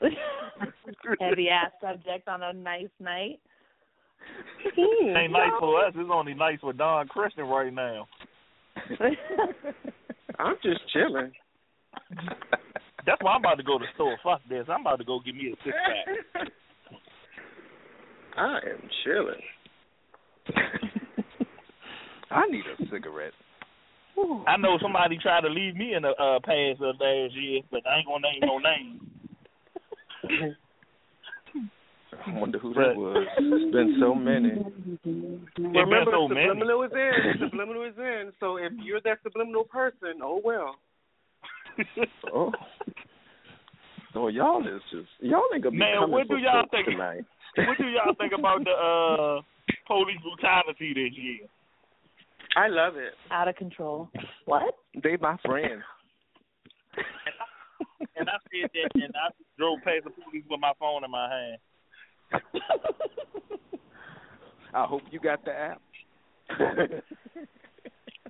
[1.20, 3.38] Heavy ass subject on a nice night.
[4.78, 5.92] Ain't nice for us.
[5.94, 8.08] It's only nice for Don Christian right now.
[10.38, 11.32] I'm just chilling.
[13.04, 14.16] That's why I'm about to go to the store.
[14.22, 14.64] Fuck this.
[14.70, 15.76] I'm about to go get me a six
[16.34, 16.48] pack.
[18.38, 19.42] I am chilling.
[22.30, 23.32] I need a cigarette.
[24.46, 27.80] I know somebody tried to leave me in the uh, past of last year, but
[27.86, 29.00] I ain't gonna name no names.
[32.26, 33.26] I wonder who that was.
[33.38, 34.50] There's been so many.
[34.50, 34.62] There
[35.56, 36.48] been Remember, so the many.
[36.48, 37.40] subliminal is in.
[37.48, 38.32] Subliminal is in.
[38.40, 40.76] So if you're that subliminal person, oh well.
[42.34, 42.52] Oh.
[44.12, 47.24] So y'all is just y'all ain't gonna be Man, coming what do y'all think- tonight.
[47.56, 49.40] what do y'all think about the uh
[49.86, 51.46] police brutality this year?
[52.56, 53.12] I love it.
[53.30, 54.08] Out of control.
[54.44, 54.74] What?
[55.02, 55.82] They my friends.
[58.16, 61.28] And I said that, and I drove past the police with my phone in my
[61.28, 61.58] hand.
[64.74, 65.80] I hope you got the app.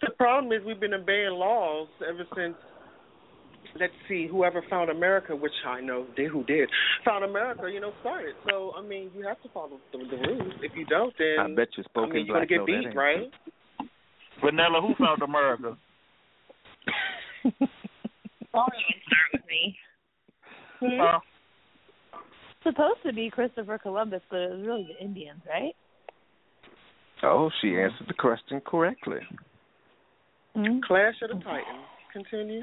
[0.00, 2.54] The problem is we've been obeying laws ever since.
[3.78, 6.68] Let's see, whoever found America, which I know did who did
[7.04, 8.34] found America, you know, started.
[8.48, 10.54] So I mean, you have to follow the, the rules.
[10.62, 13.30] If you don't, then I bet you I spoken mean, you're gonna get beat, right?
[14.44, 15.76] Vanilla, who found America?
[19.48, 19.76] me.
[20.80, 21.20] Huh?
[22.62, 25.74] Supposed to be Christopher Columbus, but it was really the Indians, right?
[27.22, 29.20] Oh, she answered the question correctly.
[30.56, 30.80] Mm-hmm.
[30.86, 31.86] Clash of the Titans.
[32.12, 32.62] Continue.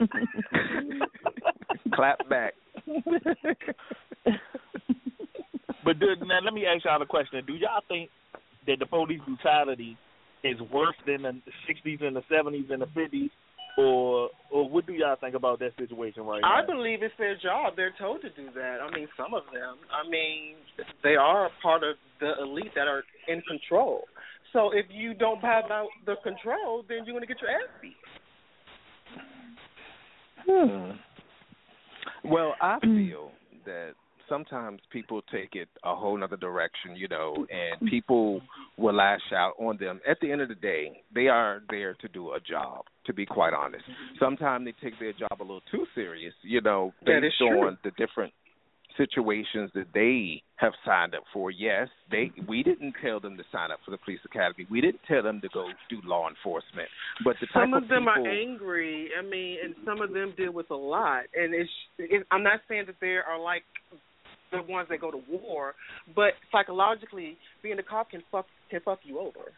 [1.94, 2.54] Clap back.
[5.86, 7.44] But do, now let me ask y'all a question.
[7.46, 8.10] Do y'all think
[8.66, 9.96] that the police brutality
[10.50, 13.30] is worse than the '60s and the '70s and the '50s,
[13.78, 16.62] or or what do y'all think about that situation right I now?
[16.62, 17.74] I believe it's their job.
[17.76, 18.78] They're told to do that.
[18.80, 19.76] I mean, some of them.
[19.92, 20.56] I mean,
[21.02, 24.04] they are a part of the elite that are in control.
[24.52, 27.68] So if you don't have out the control, then you're going to get your ass
[27.82, 27.92] beat.
[30.48, 30.92] Hmm.
[32.24, 33.30] Well, I feel
[33.66, 33.92] that
[34.28, 37.88] sometimes people take it a whole nother direction, you know, and mm-hmm.
[37.88, 38.40] people
[38.76, 40.00] will lash out on them.
[40.08, 43.26] At the end of the day, they are there to do a job, to be
[43.26, 43.84] quite honest.
[43.84, 44.24] Mm-hmm.
[44.24, 48.32] Sometimes they take their job a little too serious, you know, based on the different
[48.96, 51.50] situations that they have signed up for.
[51.50, 54.66] Yes, they we didn't tell them to sign up for the police academy.
[54.70, 56.88] We didn't tell them to go do law enforcement.
[57.24, 59.10] But the Some of them people, are angry.
[59.18, 61.24] I mean, and some of them deal with a lot.
[61.34, 63.64] And it's, it, I'm not saying that they are like
[64.52, 65.74] the ones that go to war,
[66.14, 69.52] but psychologically, being a cop can fuck can fuck you over.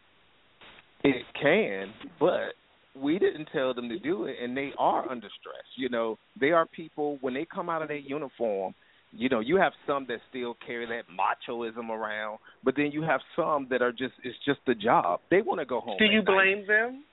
[1.03, 2.53] It can, but
[2.95, 5.63] we didn't tell them to do it, and they are under stress.
[5.77, 8.73] You know, they are people when they come out of their uniform.
[9.11, 13.21] You know, you have some that still carry that machoism around, but then you have
[13.35, 15.21] some that are just it's just the job.
[15.31, 15.97] They want to go home.
[15.97, 16.25] Do you night.
[16.25, 17.03] blame them?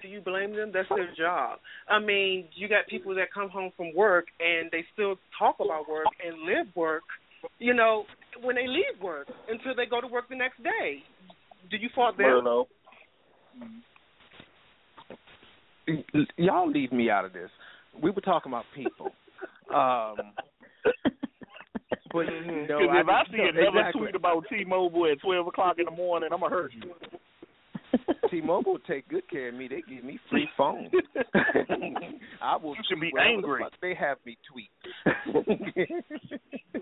[0.00, 0.70] Do you blame them?
[0.72, 1.58] That's their job.
[1.88, 5.88] I mean, you got people that come home from work and they still talk about
[5.88, 7.02] work and live work,
[7.58, 8.04] you know,
[8.42, 11.02] when they leave work until they go to work the next day.
[11.70, 12.26] Do you fault them?
[12.26, 12.66] Merlot.
[15.88, 16.04] Y-
[16.36, 17.50] Y'all leave me out of this.
[18.02, 19.10] We were talking about people.
[19.74, 20.16] Um,
[22.12, 24.00] but no, Because if I, just- see no, another exactly.
[24.02, 26.92] tweet about T-Mobile at 12 o'clock in the morning, I'm gonna hurt you.
[28.30, 29.68] T-Mobile take good care of me.
[29.68, 30.90] They give me free phone.
[32.42, 32.74] I will.
[32.74, 33.64] You should be tweet whatever the angry.
[33.80, 34.70] They have me tweet.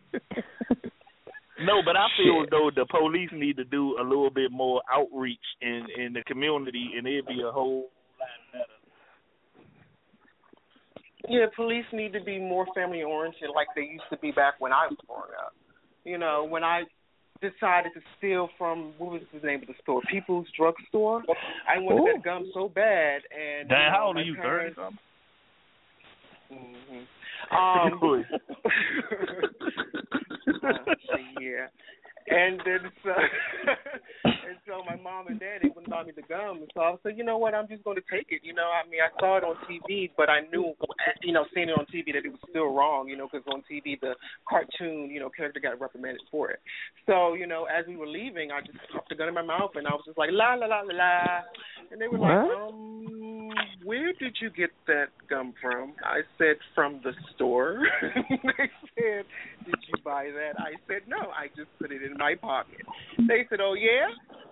[1.62, 2.51] No, but I feel Shit.
[2.51, 6.92] though the police need to do a little bit more outreach in in the community,
[6.96, 8.64] and it'd be a whole lot better.
[11.29, 14.73] Yeah, police need to be more family oriented like they used to be back when
[14.73, 15.53] I was growing up.
[16.05, 16.85] You know, when I
[17.41, 20.01] decided to steal from what was the name of the store?
[20.11, 21.22] People's Drug Store.
[21.68, 22.12] I wanted Ooh.
[22.14, 24.34] that gum so bad and Damn, you know, how old are you?
[24.36, 24.99] Thirty parents- something.
[26.53, 27.07] Mhm.
[27.53, 28.24] Um,
[30.64, 30.95] uh,
[31.41, 31.66] yeah.
[32.29, 33.11] And then so,
[34.25, 36.95] and so my mom and dad they wouldn't buy me the gum, and so I
[37.03, 38.43] said, you know what, I'm just going to take it.
[38.45, 40.75] You know, I mean, I saw it on TV, but I knew,
[41.23, 43.09] you know, seeing it on TV that it was still wrong.
[43.09, 44.14] You know, because on TV the
[44.49, 46.61] cartoon, you know, character got reprimanded for it.
[47.07, 49.73] So you know, as we were leaving, I just popped the gun in my mouth,
[49.75, 51.41] and I was just like la la la la la,
[51.91, 53.51] and they were like, um,
[53.85, 55.95] where did you get that gum from?
[56.05, 57.83] I said from the store.
[58.31, 59.25] they said,
[59.65, 60.61] did you buy that?
[60.61, 62.81] I said no, I just put it in my pocket.
[63.19, 64.09] They said, oh yeah.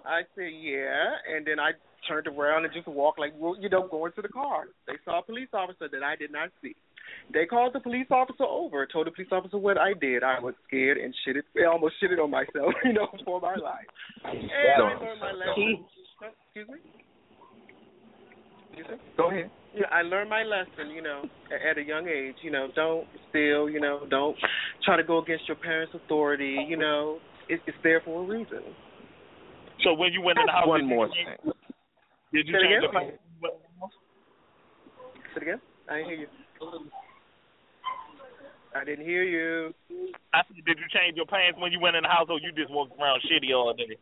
[0.07, 1.73] I said yeah, and then I
[2.09, 4.67] turned around and just walked like well, you know going to the car.
[4.87, 6.75] They saw a police officer that I did not see.
[7.33, 10.23] They called the police officer over, told the police officer what I did.
[10.23, 13.87] I was scared and shitted, almost shitted on myself, you know, for my life.
[14.25, 15.85] And I learned my lesson.
[16.55, 16.79] Excuse me.
[19.17, 19.51] Go ahead.
[19.75, 21.23] Yeah, I learned my lesson, you know,
[21.55, 22.37] at, at a young age.
[22.43, 23.69] You know, don't steal.
[23.69, 24.37] You know, don't
[24.85, 26.64] try to go against your parents' authority.
[26.69, 28.62] You know, it, it's there for a reason.
[29.85, 31.53] So when you went in the house, One did more change- thing.
[32.33, 32.83] Did you Say it change again?
[32.83, 33.95] your pants?
[35.35, 35.61] Say it again.
[35.89, 36.27] I didn't hear you.
[38.75, 39.75] I didn't hear you.
[40.35, 42.53] I said, did you change your pants when you went in the house, or you
[42.53, 43.97] just walked around shitty all day?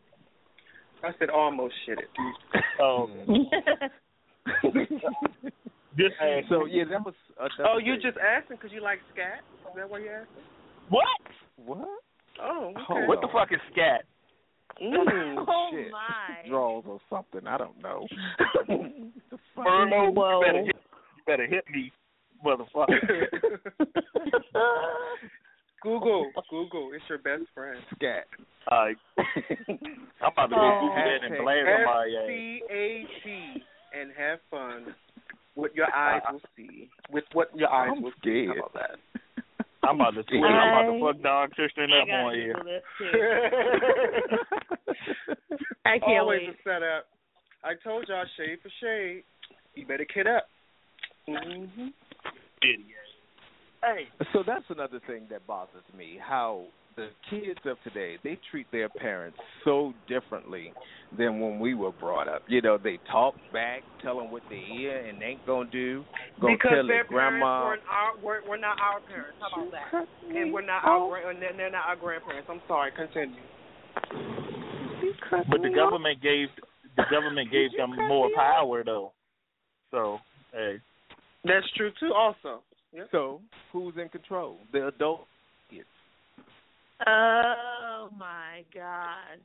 [1.03, 2.09] I said almost shitted.
[2.81, 3.07] Oh,
[5.97, 6.15] just
[6.49, 7.13] so yeah, that was.
[7.39, 8.01] Another Oh, you thing.
[8.03, 9.41] just asking because you like scat?
[9.69, 10.43] Is that why you asking?
[10.89, 11.05] what?
[11.57, 11.87] what?
[12.41, 12.81] Oh, okay.
[12.87, 14.05] Hold What the fuck is scat?
[14.81, 15.45] Mm.
[15.47, 15.91] oh Shit.
[15.91, 16.47] my.
[16.49, 17.47] Draws or something.
[17.47, 18.05] I don't know.
[18.67, 19.65] the fuck?
[19.65, 20.13] You
[20.45, 21.91] better hit, you better hit me,
[22.45, 23.27] motherfucker.
[25.81, 26.89] Google, Google.
[26.93, 27.79] It's your best friend.
[27.95, 28.25] Scat.
[28.69, 30.79] All right, I'm about to go Oh.
[30.81, 32.27] Google that and blast F somebody ass.
[32.27, 33.63] C A T
[33.99, 34.95] and have fun.
[35.55, 36.89] What your eyes will see.
[37.11, 38.47] With what your eyes I'm will see.
[38.47, 38.99] How about that?
[39.83, 40.45] I'm about to swear.
[40.45, 42.53] I'm about to fuck Don Christian up on here.
[42.53, 43.11] Google this too.
[45.85, 46.49] I can't Always wait.
[46.49, 47.05] a setup.
[47.63, 49.23] I told y'all shade for shade.
[49.75, 50.47] You better kid up.
[51.27, 51.87] Mm-hmm.
[52.61, 52.87] Idiot.
[53.83, 56.17] Hey, So that's another thing that bothers me.
[56.21, 56.63] How
[56.97, 60.73] the kids of today they treat their parents so differently
[61.17, 62.41] than when we were brought up.
[62.47, 66.03] You know, they talk back, tell them what they hear and ain't gonna do.
[66.41, 67.63] Go because tell their their grandma.
[67.63, 69.37] parents weren't our, we're, we're not our parents.
[69.39, 70.35] How about that?
[70.35, 72.49] And we're not our gra- and they're- they're not our grandparents.
[72.51, 72.91] I'm sorry.
[72.91, 73.39] Continue.
[75.49, 76.47] but the government gave
[76.97, 79.11] the government gave them more power though.
[79.91, 80.17] So
[80.51, 80.77] hey,
[81.43, 82.11] That's true too.
[82.13, 82.63] Also.
[82.93, 83.07] Yep.
[83.11, 83.41] So
[83.71, 84.57] who's in control?
[84.73, 85.27] The adult kids.
[87.05, 89.37] Oh my god.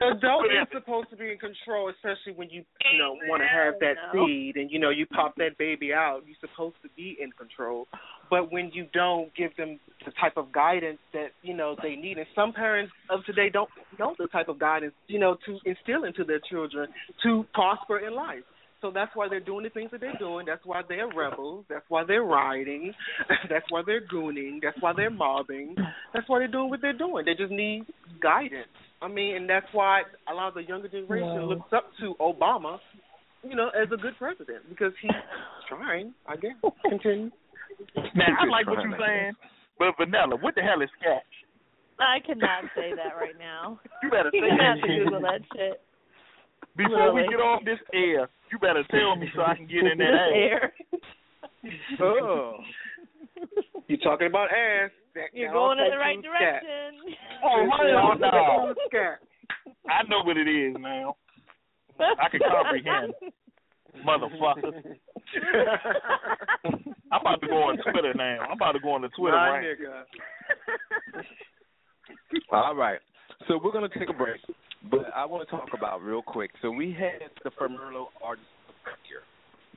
[0.00, 3.74] Adult is supposed to be in control, especially when you you know want to have
[3.80, 4.26] that No.
[4.26, 6.22] seed and you know you pop that baby out.
[6.26, 7.86] You're supposed to be in control,
[8.30, 12.16] but when you don't give them the type of guidance that you know they need,
[12.16, 13.68] and some parents of today don't
[13.98, 16.88] know the type of guidance you know to instill into their children
[17.22, 18.44] to prosper in life.
[18.80, 20.46] So that's why they're doing the things that they're doing.
[20.46, 21.64] That's why they're rebels.
[21.68, 22.92] That's why they're rioting.
[23.50, 24.60] That's why they're gooning.
[24.62, 25.76] That's why they're mobbing.
[26.14, 27.24] That's why they're doing what they're doing.
[27.26, 27.84] They just need
[28.22, 28.68] guidance.
[29.02, 31.44] I mean, and that's why a lot of the younger generation Wow.
[31.44, 32.78] looks up to Obama,
[33.42, 35.10] you know, as a good president because he's
[35.68, 36.12] trying.
[36.26, 36.52] I guess.
[36.88, 37.30] Continue.
[38.14, 39.32] man, I like what you're saying,
[39.78, 41.22] but Vanilla, what the hell is scat?
[41.98, 43.78] I cannot say that right now.
[44.02, 45.04] You better say You're gonna have to.
[45.04, 45.80] Google that shit.
[46.88, 49.98] Before we get off this air, you better tell me so I can get in
[49.98, 50.72] that This air.
[52.00, 52.56] Oh.
[53.88, 54.90] You talking about ass?
[55.14, 56.62] That, You're going in the right from scat.
[56.62, 57.16] direction.
[57.44, 58.30] Oh, That hell all no.
[58.30, 59.18] comes from scat.
[59.90, 61.16] I know what it is now.
[61.98, 63.12] I can comprehend.
[64.06, 64.96] Motherfucker.
[67.12, 68.38] I'm about to go on Twitter now.
[68.48, 69.78] I'm about to go on the Twitter My rant.
[72.52, 73.00] All right.
[73.48, 74.40] So we're going to take a break,
[74.90, 76.50] but I want to talk about real quick.
[76.62, 79.22] So we had the FoMerlot Artist of the Year.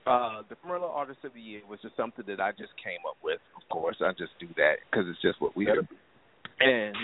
[0.06, 3.18] Uh, the FoMerlot Artist of the Year was just something that I just came up
[3.24, 3.40] with.
[3.56, 5.86] Of course, I just do that because it's just what we do.
[6.60, 6.96] And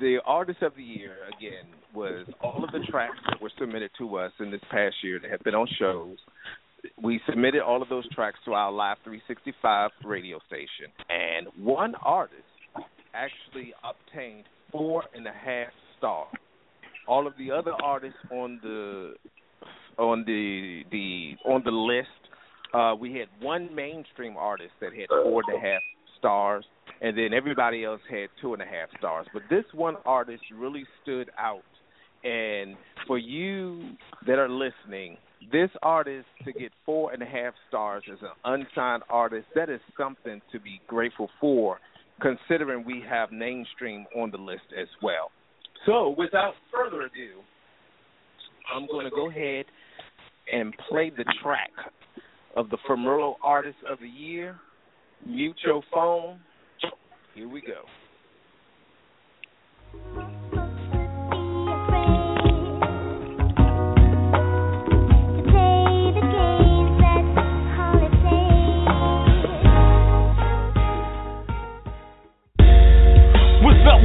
[0.00, 4.16] the Artist of the Year, again, was all of the tracks that were submitted to
[4.16, 6.16] us in this past year that have been on shows.
[7.02, 12.42] We submitted all of those tracks to our Live 365 radio station, and one artist
[13.14, 16.28] actually obtained four and a half stars.
[17.06, 19.14] All of the other artists on the
[19.98, 22.08] on the the on the list,
[22.72, 25.82] uh, we had one mainstream artist that had four and a half
[26.18, 26.64] stars,
[27.00, 29.26] and then everybody else had two and a half stars.
[29.32, 31.62] But this one artist really stood out.
[32.24, 32.76] And
[33.06, 33.96] for you
[34.26, 35.18] that are listening,
[35.52, 39.80] this artist to get four and a half stars as an unsigned artist, that is
[39.98, 41.78] something to be grateful for,
[42.22, 45.30] considering we have mainstream on the list as well.
[45.86, 47.40] So, without further ado,
[48.74, 49.66] I'm going to go ahead
[50.52, 51.70] and play the track
[52.56, 54.56] of the FoMerlot Artist of the Year.
[55.26, 56.40] Your phone.
[57.34, 57.84] Here we go.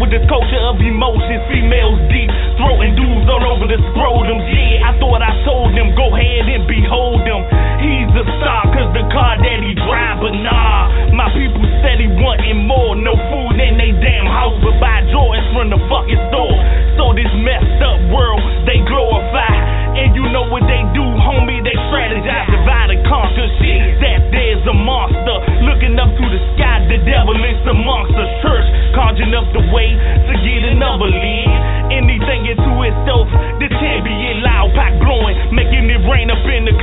[0.10, 1.42] this culture of emotions.
[1.48, 4.44] Females deep, throwing dudes all over the scrotums.
[4.50, 7.46] Yeah, I thought I told them, go ahead and behold them.
[7.80, 11.14] He's a star, cause the car that he drive, but nah.
[11.16, 12.98] My people said he wanting more.
[12.98, 16.58] No food in they damn house, but buy Jordans from the fucking store.
[17.00, 19.56] So this messed up world, they glorify.
[20.00, 24.00] And you know what they do, homie, they strategize, divide and conquer shit.
[24.00, 25.38] That there's a monster.
[25.64, 28.26] Looking up to the sky, the devil is a monster.
[28.44, 29.64] Church, conjuring up the
[36.30, 36.79] up in the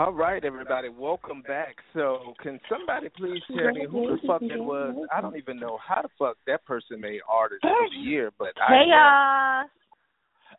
[0.00, 1.76] All right, everybody, welcome back.
[1.92, 5.06] So, can somebody please tell me who the fuck that was?
[5.14, 8.54] I don't even know how the fuck that person made artist of the year, but
[8.56, 9.66] I Hey y'all.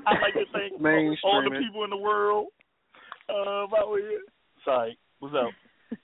[0.06, 0.74] I like to thank
[1.24, 2.50] all the people in the world.
[3.28, 3.98] Uh, about.
[4.64, 5.50] Sorry, what's up?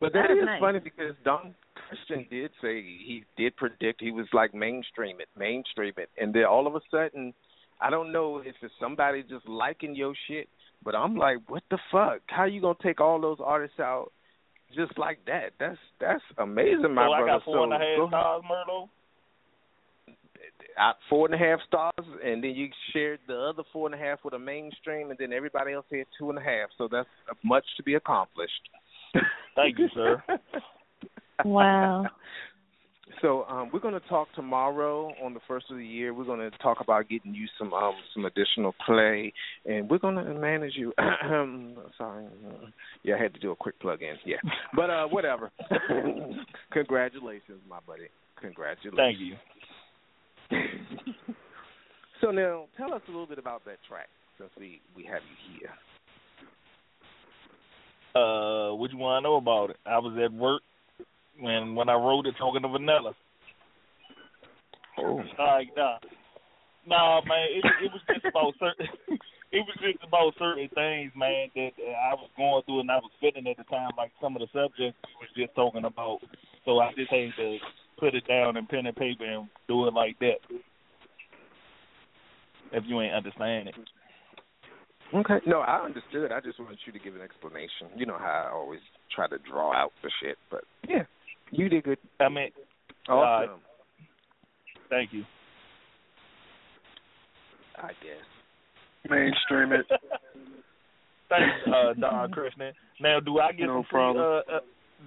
[0.00, 0.60] But that That is is nice.
[0.60, 5.94] funny because Don Christian did say he did predict he was like mainstream it, mainstream
[5.96, 7.32] it, and then all of a sudden,
[7.80, 10.48] I don't know if it's somebody just liking your shit,
[10.84, 12.20] but I'm like, what the fuck?
[12.26, 14.12] How you gonna take all those artists out
[14.74, 15.52] just like that?
[15.58, 17.24] That's that's amazing, my so brother.
[17.24, 18.90] I got four and a half stars, Myrtle.
[20.78, 23.98] out four and a half stars, and then you shared the other four and a
[23.98, 26.68] half with a mainstream, and then everybody else had two and a half.
[26.78, 27.08] So that's
[27.42, 28.68] much to be accomplished.
[29.56, 30.22] Thank you, sir.
[31.44, 32.06] Wow.
[33.24, 36.12] So um, we're going to talk tomorrow on the first of the year.
[36.12, 39.32] We're going to talk about getting you some um, some additional play,
[39.64, 40.92] and we're going to manage you.
[41.96, 42.26] Sorry,
[43.02, 44.16] yeah, I had to do a quick plug in.
[44.26, 44.36] Yeah,
[44.76, 45.50] but uh, whatever.
[46.74, 48.08] Congratulations, my buddy.
[48.42, 48.94] Congratulations.
[48.98, 49.36] Thank you.
[52.20, 55.60] so now, tell us a little bit about that track since we we have you
[55.60, 55.70] here.
[58.22, 59.78] Uh, what you want to know about it?
[59.86, 60.60] I was at work
[61.40, 63.14] when when I wrote it, talking to Vanilla.
[64.98, 65.16] Oh.
[65.38, 65.98] Like, nah,
[66.86, 67.46] nah, man.
[67.50, 68.86] It it was just about certain.
[69.52, 72.96] it was just about certain things, man, that uh, I was going through and I
[72.96, 73.90] was feeling at the time.
[73.96, 76.18] Like some of the subjects we was just talking about.
[76.64, 77.58] So I just had to
[77.98, 80.40] put it down in pen and paper and do it like that.
[82.72, 83.74] If you ain't understand it.
[85.14, 85.38] Okay.
[85.46, 86.32] No, I understood.
[86.32, 87.94] I just wanted you to give an explanation.
[87.96, 88.80] You know how I always
[89.14, 91.04] try to draw out the shit, but yeah,
[91.50, 91.98] you did good.
[92.20, 92.50] I mean,
[93.08, 93.54] Awesome.
[93.54, 93.56] uh,
[94.90, 95.24] thank you.
[97.76, 99.10] I guess.
[99.10, 99.86] Mainstream it.
[101.28, 102.72] Thanks, uh, Don Christian.
[103.00, 104.20] Now, do I get No some free?
[104.20, 104.60] Uh, uh,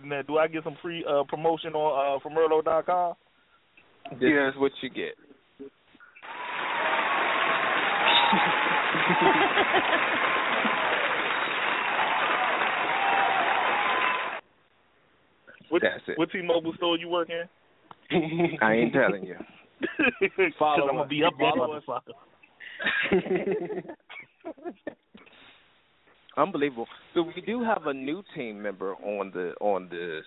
[0.03, 3.13] now, do I get some free uh, promotion on uh, FoMerlot.com?
[4.19, 5.15] This is what you get.
[15.77, 16.17] What, That's it.
[16.17, 17.43] What T-Mobile store you work in?
[18.61, 19.35] I ain't telling you.
[20.57, 21.09] Follow I'm gonna us.
[21.09, 21.79] be up Follow.
[26.37, 26.87] Unbelievable.
[27.13, 30.21] So we do have a new team member on the on the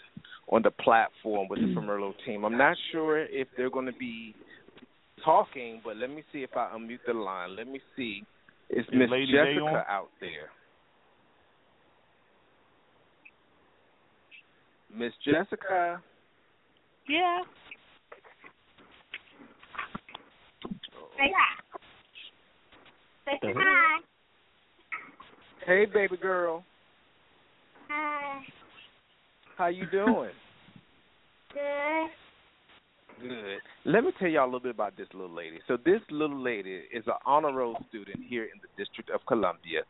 [0.48, 1.74] on the platform with the mm.
[1.76, 2.44] FoMerlot team.
[2.44, 4.34] I'm not sure if they're going to be
[5.24, 7.56] talking, but let me see if I unmute the line.
[7.56, 8.22] Let me see.
[8.68, 10.50] Is Is Miss Jessica out there?
[14.94, 16.02] Miss Jessica.
[17.08, 17.42] Yeah.
[21.16, 21.56] Say hi.
[23.26, 24.00] Say hi.
[25.66, 26.64] Hey, baby girl.
[27.88, 28.40] Hi.
[29.56, 30.30] How you doing?
[31.52, 32.10] Good.
[33.22, 33.58] Good.
[33.84, 35.58] Let me tell y'all a little bit about this little lady.
[35.68, 39.80] So this little lady is an honor roll student here in the District of Columbia.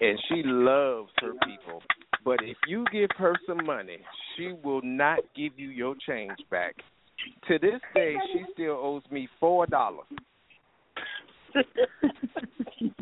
[0.00, 1.82] and she loves her people.
[2.24, 3.98] But if you give her some money,
[4.36, 6.74] she will not give you your change back.
[7.48, 10.06] To this day, she still owes me four dollars.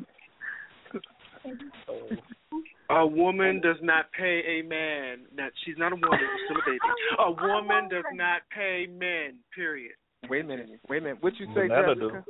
[2.91, 5.21] A woman does not pay a man.
[5.37, 6.19] That she's not a woman.
[6.21, 6.79] She's still a baby.
[7.19, 9.39] Oh, a woman does not pay men.
[9.55, 9.93] Period.
[10.29, 10.69] Wait a minute.
[10.89, 11.19] Wait a minute.
[11.23, 12.25] What you say, Never Jessica?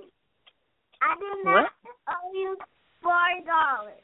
[1.03, 1.71] I do not
[2.09, 2.57] owe you
[3.03, 3.13] four
[3.47, 4.03] dollars.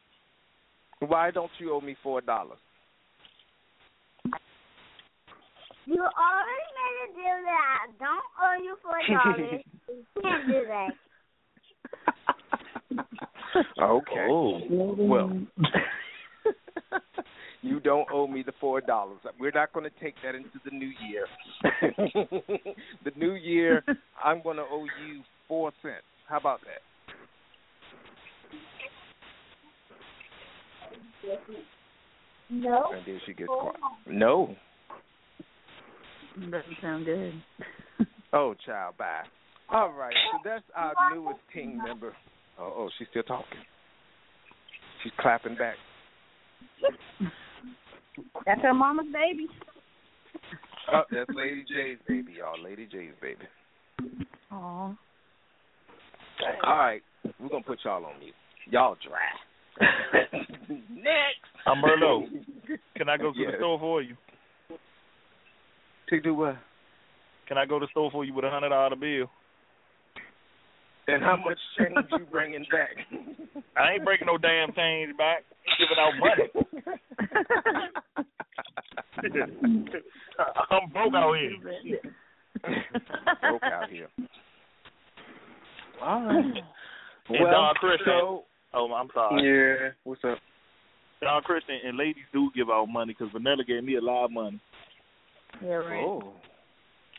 [1.00, 2.58] Why don't you owe me four dollars?
[5.86, 9.62] You already made a deal that I don't owe you four dollars.
[9.88, 10.90] you can't do that.
[13.82, 14.26] Okay.
[14.30, 14.60] Oh.
[14.70, 15.40] Well,
[17.62, 19.18] you don't owe me the four dollars.
[19.38, 21.26] We're not going to take that into the new year.
[23.04, 23.84] the new year,
[24.22, 26.02] I'm going to owe you four cents.
[26.28, 26.82] How about that?
[32.50, 32.84] No.
[32.92, 33.76] And then she gets quiet.
[34.08, 34.54] No.
[36.36, 37.32] Doesn't sound good.
[38.32, 39.24] Oh, child, bye.
[39.72, 42.14] All right, so that's our newest team member.
[42.60, 43.58] Oh, oh, she's still talking.
[45.02, 45.74] She's clapping back.
[48.46, 49.46] That's her mama's baby.
[50.92, 52.62] Oh, that's Lady J's baby, y'all.
[52.62, 53.44] Lady J's baby.
[54.52, 54.56] Aw.
[54.56, 54.96] All
[56.64, 57.02] right,
[57.38, 58.34] we're gonna put y'all on mute.
[58.70, 59.78] Y'all dry.
[60.68, 61.44] Next.
[61.66, 62.24] I'm Merlot.
[62.96, 63.52] Can I go to Yes.
[63.52, 64.16] the store for you?
[66.08, 66.56] To do what?
[67.46, 69.30] Can I go to the store for you with a hundred dollar bill?
[71.08, 72.96] And how much change you bringing back?
[73.76, 75.44] I ain't bringing no damn change back.
[75.78, 76.50] Giving out money.
[80.70, 82.00] I'm broke out here.
[83.40, 84.08] Broke out here.
[86.02, 86.44] All right.
[87.28, 88.06] And well, Don Christian.
[88.06, 89.42] so Oh, I'm sorry.
[89.42, 89.90] Yeah.
[90.04, 90.38] What's up?
[91.20, 94.32] Don Christian and ladies do give out money because Vanilla gave me a lot of
[94.32, 94.60] money.
[95.62, 96.04] Yeah, right.
[96.04, 96.32] oh,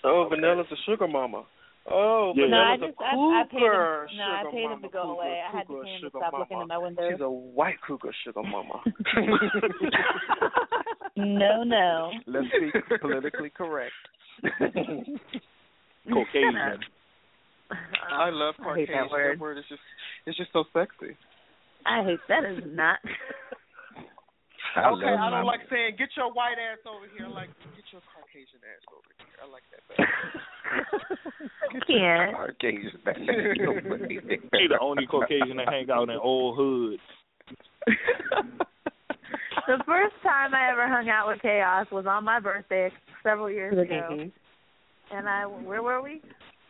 [0.04, 1.44] Oh, Vanilla's a sugar mama.
[1.90, 2.46] Oh, Yeah.
[2.48, 3.62] No, I Vanilla's just a I, I paid him.
[3.62, 5.42] cougar No, I sugar paid him mama, to go cougar, away.
[5.42, 6.38] I had to pay him to stop mama.
[6.40, 7.10] looking in my window.
[7.12, 8.82] She's a white cougar sugar mama.
[11.18, 12.12] no, no.
[12.28, 13.94] let's be politically correct.
[16.10, 16.56] Caucasian.
[16.58, 16.78] Uh-huh.
[18.16, 19.08] I love I hate Caucasian.
[19.08, 19.40] that word.
[19.40, 19.82] word is just
[20.26, 21.16] it's just so sexy.
[21.86, 23.00] I hate that is not.
[24.76, 27.26] I okay, I don't my- like saying get your white ass over here.
[27.28, 29.36] I like get your Caucasian ass over here.
[29.44, 30.08] I like that better.
[31.88, 32.36] Can't.
[32.40, 33.18] Caucasian back.
[34.60, 37.02] She the only Caucasian that hang out in old hoods.
[39.68, 42.92] The first time I ever hung out with Chaos was on my birthday
[43.24, 44.30] several years ago,
[45.14, 46.22] and I where were we?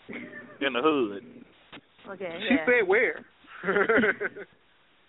[0.09, 1.23] In the hood.
[2.09, 2.65] Okay, She yeah.
[2.65, 3.23] said where?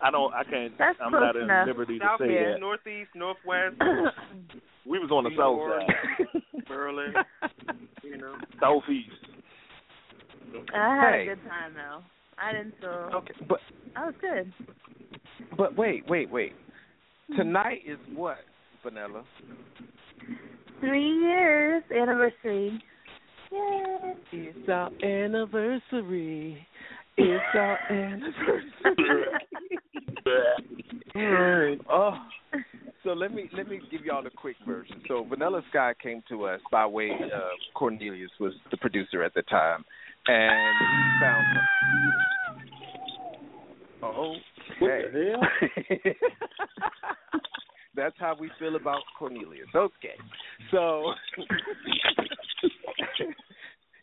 [0.02, 0.32] I don't.
[0.34, 0.76] I can't.
[0.78, 1.66] That's I'm not at enough.
[1.66, 2.60] liberty to say Southeast, that.
[2.60, 3.76] northeast, northwest,
[4.86, 5.82] We was on the New south York.
[5.86, 7.14] side, Berlin.
[8.02, 8.34] You know.
[8.60, 9.10] southeast.
[10.74, 11.22] I had Hey.
[11.22, 12.00] a good time though.
[12.38, 13.10] I didn't feel.
[13.14, 13.60] okay, but
[13.96, 14.52] I was good.
[15.56, 16.52] but wait, wait, wait.
[17.36, 18.38] Tonight is what,
[18.82, 19.22] Vanilla?
[20.80, 22.82] Three years anniversary.
[23.52, 24.14] Yay!
[24.32, 26.66] It's our anniversary.
[27.16, 28.70] It's our anniversary.
[30.24, 31.78] Right.
[31.90, 32.14] Oh.
[33.04, 35.02] So let me let me give y'all the quick version.
[35.08, 39.42] So Vanilla Sky came to us by way of Cornelius was the producer at the
[39.42, 39.84] time,
[40.26, 41.46] and he found.
[44.04, 44.34] Oh,
[44.78, 45.42] What the hell?
[47.94, 49.68] That's how we feel about Cornelius.
[49.74, 50.14] Okay,
[50.70, 51.12] so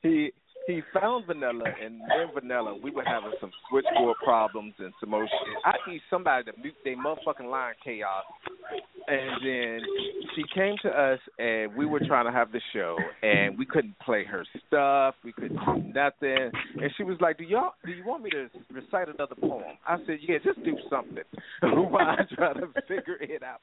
[0.04, 0.32] he
[0.70, 5.26] he found Vanilla, and then Vanilla, we were having some switchboard problems and some more
[5.26, 5.58] shit.
[5.66, 8.24] I need somebody to mute their motherfucking line, chaos.
[9.08, 9.80] And then
[10.36, 13.98] she came to us, and we were trying to have the show, and we couldn't
[14.00, 15.16] play her stuff.
[15.24, 16.52] We couldn't do nothing.
[16.80, 17.74] And she was like, "Do y'all?
[17.84, 21.24] Do you want me to recite another poem?" I said, "Yeah, just do something."
[21.62, 23.62] While I try to figure it out.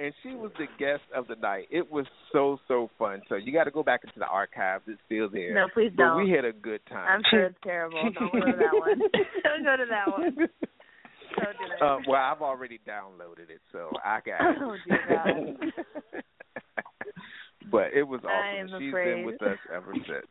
[0.00, 1.66] And she was the guest of the night.
[1.70, 3.20] It was so so fun.
[3.28, 4.84] So you got to go back into the archives.
[4.86, 5.52] It's still there.
[5.54, 6.24] No, please But don't.
[6.24, 7.08] we had a good time.
[7.08, 7.98] I'm sure it's terrible.
[8.02, 8.98] Don't go to that one.
[9.42, 10.34] don't go to that one.
[10.36, 11.82] Don't do it.
[11.82, 14.56] Uh, well, I've already downloaded it, so I got it.
[14.62, 15.72] Oh, dear God.
[17.70, 18.72] but it was awesome.
[18.74, 19.14] am She's afraid.
[19.16, 20.26] been with us ever since.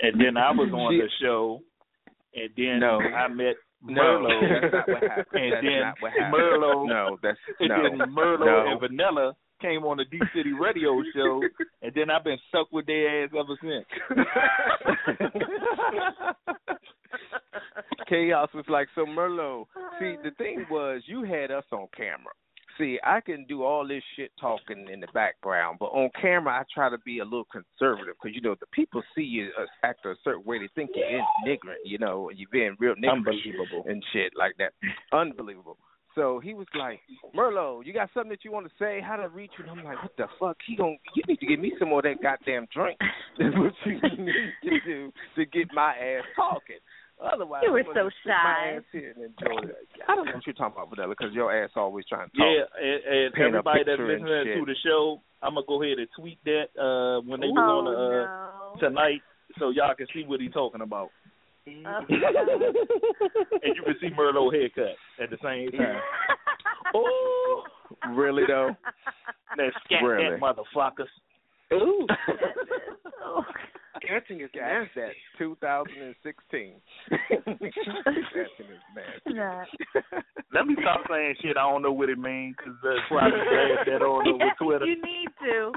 [0.00, 1.60] And then I was on She- the show,
[2.34, 3.00] and then No.
[3.00, 4.60] I met No, Merlot.
[4.60, 5.26] that's not what happened.
[5.44, 6.34] And that's then not what happened.
[6.34, 7.82] Merlot- No, that's And no.
[7.82, 8.66] then Merlot no.
[8.72, 11.42] and Vanilla came on the D City radio show,
[11.82, 13.86] and then I've been stuck with their ass ever since.
[18.08, 19.66] Chaos was like, so Merlot.
[19.98, 22.32] See, the thing was, you had us on camera.
[22.78, 26.62] See, I can do all this shit talking in the background, but on camera, I
[26.72, 30.06] try to be a little conservative because you know the people see you uh, act
[30.06, 30.58] a certain way.
[30.60, 33.84] They think you're ignorant, you know, and you're being real niggerish Unbelievable.
[33.88, 34.72] and shit like that.
[35.12, 35.76] Unbelievable.
[36.14, 37.00] So he was like,
[37.36, 39.00] Merlot, you got something that you want to say?
[39.00, 39.64] How to reach you?
[39.68, 40.56] And I'm like, what the fuck?
[40.66, 42.98] He gon' you need to give me some more of that goddamn drink.
[43.38, 46.78] That's what you need to do to get my ass talking.
[47.20, 48.76] Otherwise, You were so sit my shy.
[48.78, 49.76] ass here and enjoy it.
[50.06, 52.46] I don't know what you're talking about, Vanilla, because your ass always trying to talk.
[52.46, 55.98] Yeah, and, and everybody that's picture and listening to the show, I'm gonna go ahead
[55.98, 58.26] and tweet that uh when they was oh, on the, uh,
[58.74, 58.88] no.
[58.88, 59.22] tonight,
[59.58, 61.10] so y'all can see what he's talking about,
[61.66, 66.00] Oh, and you can see Merlot haircut at the same time.
[66.94, 67.64] Oh,
[68.12, 68.70] really though?
[69.58, 70.30] That scat Really?
[70.30, 71.10] that motherfuckers.
[71.74, 72.06] Ooh,
[74.06, 75.00] Catching is That's nasty.
[75.00, 76.74] that 2016.
[77.10, 79.34] Catching is nasty.
[79.34, 79.64] Nah.
[80.52, 81.56] Let me stop saying shit.
[81.56, 84.86] I don't know what it means because that's why I glad that on over Twitter.
[84.86, 85.72] You need to.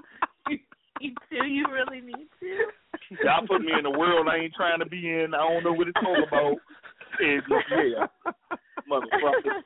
[1.00, 1.46] You do.
[1.48, 2.66] You really need to.
[3.24, 5.34] Y'all put me in a world I ain't trying to be in.
[5.34, 6.58] I don't know what it's talking about.
[7.20, 8.08] And yeah,
[8.90, 9.62] motherfucker.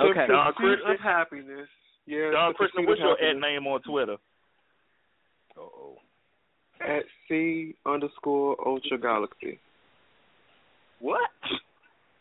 [0.00, 0.26] Okay.
[0.28, 0.90] Don Pursuit Christian.
[0.92, 1.68] of happiness.
[2.08, 2.30] Yeah.
[2.32, 4.16] John Christian, what's your ad name on Twitter?
[5.58, 5.96] Oh.
[6.80, 9.58] At C underscore Ultra Galaxy.
[11.00, 11.20] What?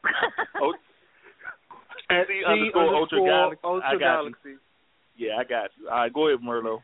[0.62, 0.74] oh,
[2.10, 3.62] At C underscore Ultra Galaxy.
[3.64, 4.58] I Ultra got you.
[5.16, 5.88] Yeah, I got you.
[5.88, 6.80] All right, go ahead, Merlot.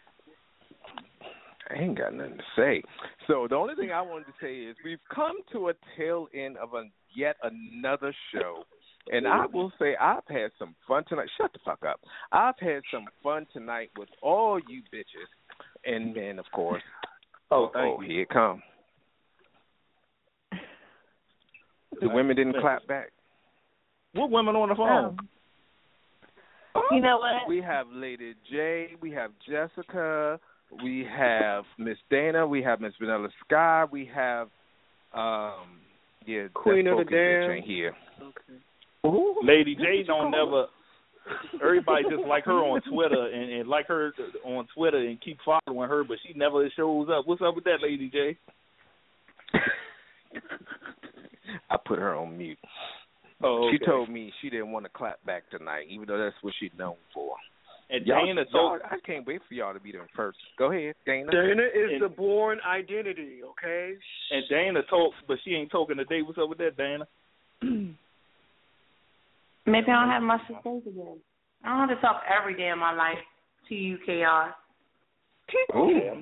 [1.69, 2.83] I ain't got nothing to say.
[3.27, 6.55] So the only thing I wanted to say is we've come to a tail end
[6.57, 6.83] of a
[7.13, 8.63] yet another show.
[9.11, 11.27] And I will say I've had some fun tonight.
[11.37, 11.99] Shut the fuck up.
[12.31, 15.27] I've had some fun tonight with all you bitches.
[15.85, 16.81] And men, of course
[17.51, 18.07] Oh, oh, thank you.
[18.07, 18.63] here it come.
[22.01, 23.11] The women didn't clap back.
[24.13, 25.17] What women on the phone?
[26.75, 26.81] Oh.
[26.91, 27.47] You know what?
[27.47, 30.39] We have Lady J, we have Jessica,
[30.83, 34.47] we have Miss Dana, we have Miss Vanilla Sky, we have
[35.13, 35.81] um
[36.25, 37.95] yeah, Queen of the focus bitch here.
[38.21, 38.59] Okay.
[39.03, 40.65] Lady J don't never.
[41.63, 44.11] Everybody just like her on Twitter and, and like her
[44.43, 47.25] on Twitter and keep following her, but she never shows up.
[47.25, 48.37] What's up with that, Lady J?
[51.69, 52.57] I put her on mute.
[53.41, 53.77] Oh, okay.
[53.77, 56.71] She told me she didn't want to clap back tonight, even though that's what she's
[56.77, 57.35] known for.
[57.89, 60.37] And Y'all, Dana y'all, I can't wait for y'all to be there first.
[60.57, 61.31] Go ahead, Dana.
[61.31, 63.93] Dana is And- the born identity, okay?
[64.31, 66.21] and Dana talk, but she ain't talking today.
[66.21, 67.07] What's up with that, Dana?
[69.65, 71.15] Maybe I don't have much to say today.
[71.63, 73.17] I don't have to talk every day of my life
[73.69, 74.53] to you, KR.
[75.77, 76.21] Ooh.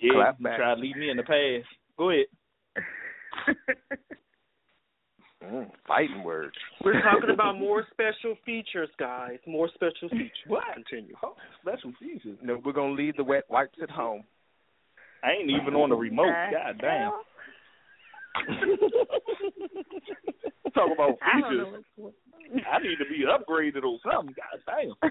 [0.00, 0.58] Yeah, Clap you back.
[0.58, 1.66] try to leave me in the past.
[1.96, 2.26] Go ahead.
[5.44, 6.54] Mm, fighting words.
[6.84, 9.38] We're talking about more special features, guys.
[9.46, 10.30] More special features.
[10.48, 10.64] What?
[10.74, 11.14] Continue.
[11.22, 12.38] Oh, special features.
[12.42, 14.24] No, we're gonna leave the wet wipes at home.
[15.22, 16.32] I ain't even on the remote.
[16.50, 17.12] God damn.
[20.76, 21.84] Talk about I features.
[21.96, 22.16] what's
[22.70, 24.36] I need to be upgraded or something.
[24.36, 24.92] God damn.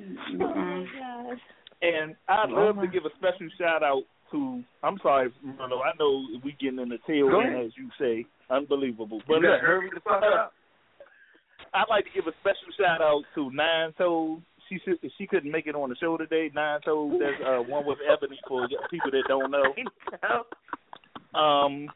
[0.40, 1.38] Oh my gosh.
[1.82, 4.62] And I'd love to give a special shout out to.
[4.82, 5.84] I'm sorry, Merlot.
[5.84, 9.18] I know we getting in the tail end, as you say, unbelievable.
[9.18, 10.52] You But better look, hurry the fuck up.
[11.74, 14.40] I'd like to give a special shout out to Nine Toes.
[14.68, 16.50] She should, she couldn't make it on the show today.
[16.54, 17.14] Nine Toes.
[17.18, 19.74] There's uh, one with Ebony for people that don't know.
[21.34, 21.88] Um,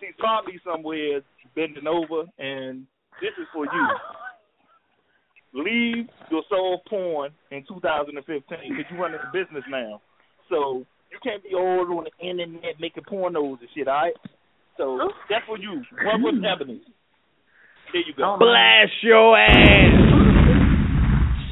[0.00, 1.20] she's probably somewhere
[1.54, 2.86] bending over, and
[3.20, 3.88] this is for you.
[5.54, 10.00] Leave your soul porn in 2015 because you're running a business now.
[10.48, 14.14] So you can't be all on the internet making pornos and shit, all right?
[14.78, 15.82] So that's for you.
[16.04, 16.80] One with Ebony.
[17.92, 18.36] There you go.
[18.38, 19.92] Blast your ass!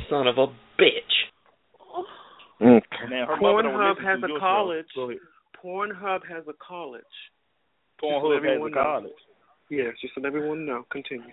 [0.09, 0.47] Son of a
[0.81, 1.31] bitch.
[2.61, 4.41] And then her Pornhub has a your show.
[4.41, 4.87] college.
[5.63, 5.91] Go ahead.
[5.95, 7.03] Pornhub has a college.
[8.03, 8.83] Pornhub Just has everyone a know.
[8.83, 9.13] college.
[9.71, 10.85] Yes, just so everyone know.
[10.91, 11.25] Continue.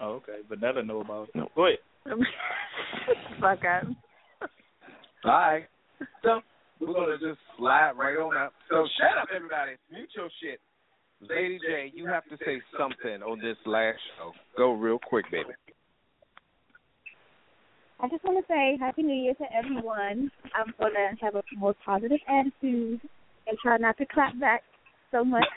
[0.00, 0.38] Oh, okay.
[0.48, 1.36] But never know about it.
[1.36, 1.48] No.
[1.54, 1.78] Go ahead.
[3.40, 3.84] Fuck up.
[5.24, 5.64] All right.
[6.22, 6.40] So
[6.80, 8.52] we're gonna just slide right on up.
[8.70, 9.72] So shut up, everybody.
[9.90, 10.60] Mute your shit.
[11.20, 14.32] Lady J, you have to say something on this last show.
[14.56, 15.48] Go real quick, baby.
[17.98, 20.30] I just want to say Happy New Year to everyone.
[20.54, 23.00] I'm going to have a more positive attitude
[23.46, 24.62] and try not to clap back
[25.10, 25.44] so much.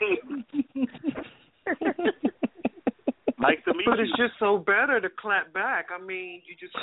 [3.38, 4.04] Nice to meet but you.
[4.04, 5.86] it's just so better to clap back.
[5.90, 6.76] I mean, you just,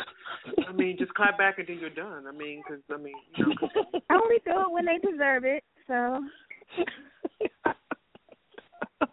[0.68, 2.26] I mean, just clap back and then you're done.
[2.28, 3.70] I mean, because I mean, you know, 'cause
[4.10, 5.64] I only do it when they deserve it.
[5.86, 6.20] So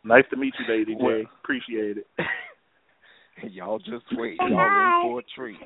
[0.04, 1.00] nice to meet you, Lady J.
[1.02, 2.06] Well- Appreciate it.
[3.52, 4.38] Y'all just wait.
[4.38, 5.58] Good Y'all in for a treat.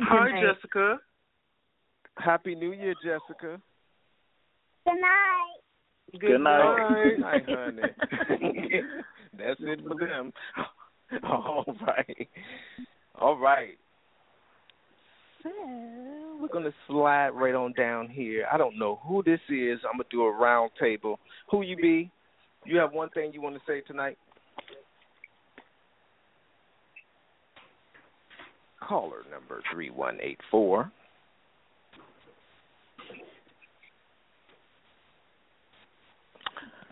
[0.00, 0.42] hi night.
[0.54, 0.98] Jessica.
[2.18, 3.58] Happy New Year, Jessica.
[4.84, 6.20] Good night.
[6.20, 6.88] Good night.
[7.04, 7.82] Good night, honey.
[9.38, 10.32] That's it for them.
[11.24, 12.28] All right.
[13.20, 13.76] All right.
[15.42, 15.50] So
[16.40, 18.46] we're gonna slide right on down here.
[18.50, 19.78] I don't know who this is.
[19.84, 21.18] I'm gonna do a round table.
[21.50, 22.10] Who you be?
[22.64, 24.16] You have one thing you want to say tonight?
[28.80, 30.90] Caller number three one eight four.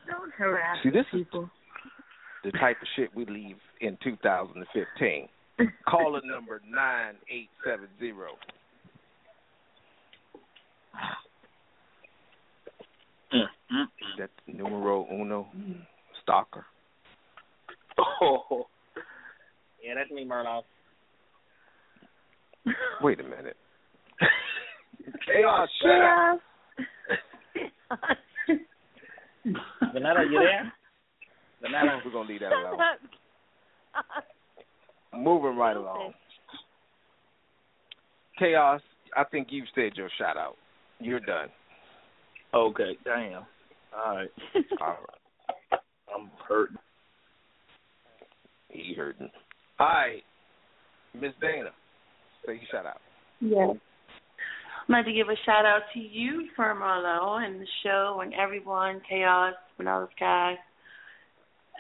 [0.06, 1.48] Don't harass See, this is people.
[2.44, 5.28] the type of shit we leave in 2015.
[5.88, 8.26] Caller number 9870.
[14.18, 15.46] That's numero uno
[16.22, 16.64] stalker.
[18.20, 18.66] Oh.
[19.82, 20.64] Yeah, that's me, Murdoch.
[23.00, 23.56] Wait a minute.
[25.26, 25.90] Chaos, shut
[27.90, 27.98] up.
[29.46, 30.72] Vanetta, you there?
[31.64, 32.00] Vanetta.
[32.04, 32.78] We're going to leave that alone.
[35.14, 36.14] Moving right along.
[38.38, 38.80] Chaos,
[39.16, 40.56] I think you've said your shout out.
[41.00, 41.48] You're done.
[42.54, 43.44] Okay, damn.
[43.94, 44.30] All right.
[44.80, 45.80] All right.
[46.14, 46.78] I'm hurting.
[48.68, 49.30] He hurting.
[49.78, 50.22] All right.
[51.14, 51.70] Miss Dana,
[52.46, 53.00] say your shout out.
[53.40, 53.76] Yes.
[54.88, 58.34] I'd like to give a shout out to you for Marlo and the show and
[58.34, 60.54] everyone, Chaos, Vanilla Sky,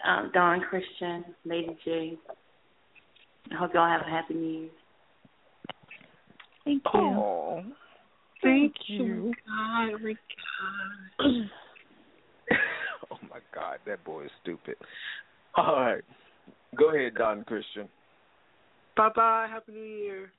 [0.06, 2.16] um, Don Christian, Lady J.
[3.50, 4.70] I hope y'all have a happy New Year.
[6.64, 7.00] Thank you.
[7.00, 7.62] Oh,
[8.40, 9.32] Thank you.
[9.46, 10.16] God,
[13.10, 14.76] oh my God, that boy is stupid.
[15.56, 16.02] All right,
[16.76, 17.88] go ahead, Don Christian.
[18.96, 19.48] Bye bye.
[19.50, 20.32] Happy New Year.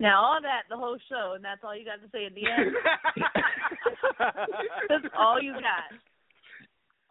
[0.00, 2.50] Now all that, the whole show, and that's all you got to say at the
[2.50, 2.74] end.
[4.88, 5.92] that's all you got.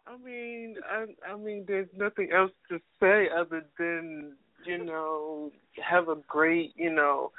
[0.06, 5.50] I mean, I, I mean, there's nothing else to say other than you know,
[5.82, 7.32] have a great, you know,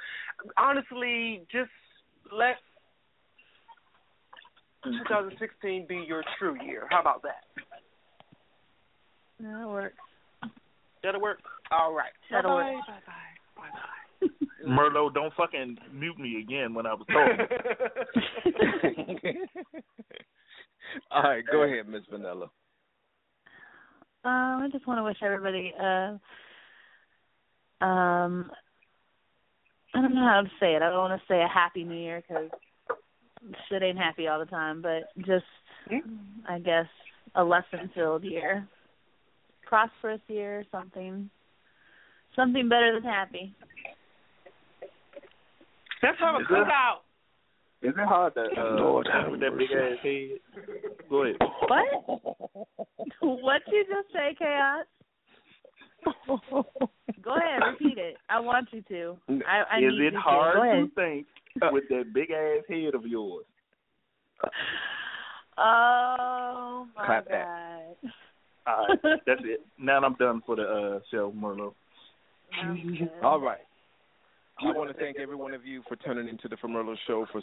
[0.56, 1.70] honestly, just
[2.32, 2.56] let
[4.84, 6.86] 2016 be your true year.
[6.90, 7.44] How about that?
[9.40, 9.96] That works.
[11.02, 11.40] That'll work.
[11.70, 12.12] All right.
[12.30, 12.74] That'll Bye-bye.
[12.74, 12.86] work.
[12.86, 13.62] Bye bye.
[13.62, 13.95] Bye bye.
[14.66, 17.46] Merlot, don't fucking mute me again when I was talking.
[21.10, 22.50] All right, go ahead, Miss Vanilla.
[24.24, 26.16] Um, I just want to wish everybody uh
[27.84, 28.50] um
[29.94, 30.82] I don't know how to say it.
[30.82, 32.50] I don't want to say a happy new year because
[33.68, 35.44] shit ain't happy all the time, but just
[36.48, 36.86] I guess
[37.34, 38.66] a lesson filled year,
[39.64, 41.30] prosperous year, something
[42.34, 43.54] something better than happy.
[46.06, 46.66] Let's have a Is cookout.
[47.82, 50.38] that- Is it hard to uh, Lord have with that big ass head?
[51.10, 51.36] Go ahead.
[51.68, 52.68] What?
[53.20, 54.86] what you just say, chaos?
[57.22, 58.16] Go ahead, repeat it.
[58.30, 59.16] I want you to.
[59.46, 60.60] I, I Is need it you hard to.
[60.60, 61.26] Go to think
[61.72, 63.44] with that big ass head of yours?
[65.58, 67.32] Oh my Clap god.
[67.32, 67.96] that.
[68.66, 69.60] All right, that's it.
[69.78, 71.72] Now I'm done for the uh, show, Merlot.
[72.60, 73.08] I'm.
[73.22, 73.60] All right.
[74.58, 77.42] I want to thank every one of you for tuning into the FoMerlot Show for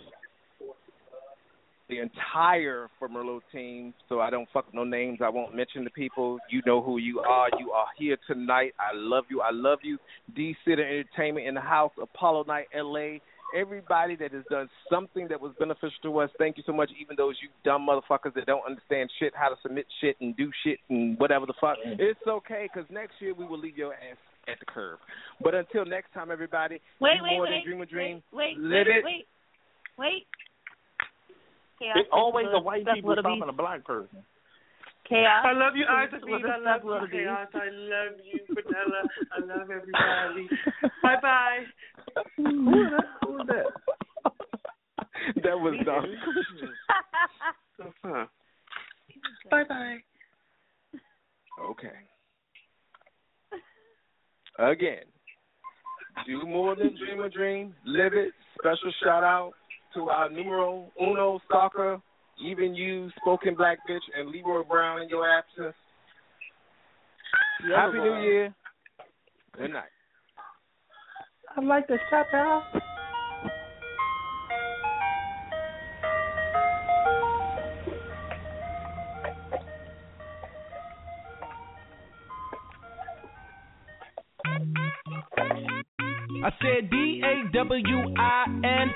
[1.90, 3.94] the entire FoMerlot team.
[4.10, 5.20] So I don't fuck no names.
[5.24, 6.40] I won't mention the people.
[6.50, 7.50] You know who you are.
[7.60, 8.74] You are here tonight.
[8.80, 9.42] I love you.
[9.42, 10.00] I love you.
[10.36, 13.20] D City Entertainment in the house, Apollo Night, LA.
[13.56, 16.90] Everybody that has done something that was beneficial to us, thank you so much.
[17.00, 20.50] Even those you dumb motherfuckers that don't understand shit, how to submit shit and do
[20.66, 24.18] shit and whatever the fuck, it's okay because next year we will leave your ass
[24.48, 25.00] at the curb.
[25.42, 27.50] But until next time, everybody, Wait, wait, more wait.
[27.52, 28.24] than dream a dream.
[28.32, 29.04] Wait, wait, Live wait, it.
[29.06, 29.28] wait.
[29.98, 30.28] Wait.
[31.80, 33.50] Chaos, It's always with the white people stopping beast.
[33.50, 34.24] a black person.
[35.10, 35.44] Chaos.
[35.46, 36.22] I love you, with- Isaac.
[36.24, 37.20] I love you.
[37.20, 37.48] Chaos.
[37.54, 39.04] I love you, Vanilla.
[39.32, 40.48] I love everybody.
[41.04, 41.66] bye bye.
[42.38, 43.06] Who was that?
[43.28, 43.66] Who was that?
[45.44, 46.06] that was Don.
[47.84, 48.26] Uh-huh.
[49.50, 49.98] Bye bye.
[51.70, 51.90] Okay.
[54.60, 55.04] Again,
[56.28, 58.34] do more than dream a dream, live it.
[58.60, 59.54] Special shout out
[59.96, 62.00] to our numero uno stalker,
[62.44, 65.76] even you, spoken black bitch, and Leroy Brown in your absence.
[67.76, 68.54] Happy New Year.
[69.58, 69.84] Good night.
[71.58, 72.64] I'd like to shout out
[86.46, 88.94] I said D A W I N.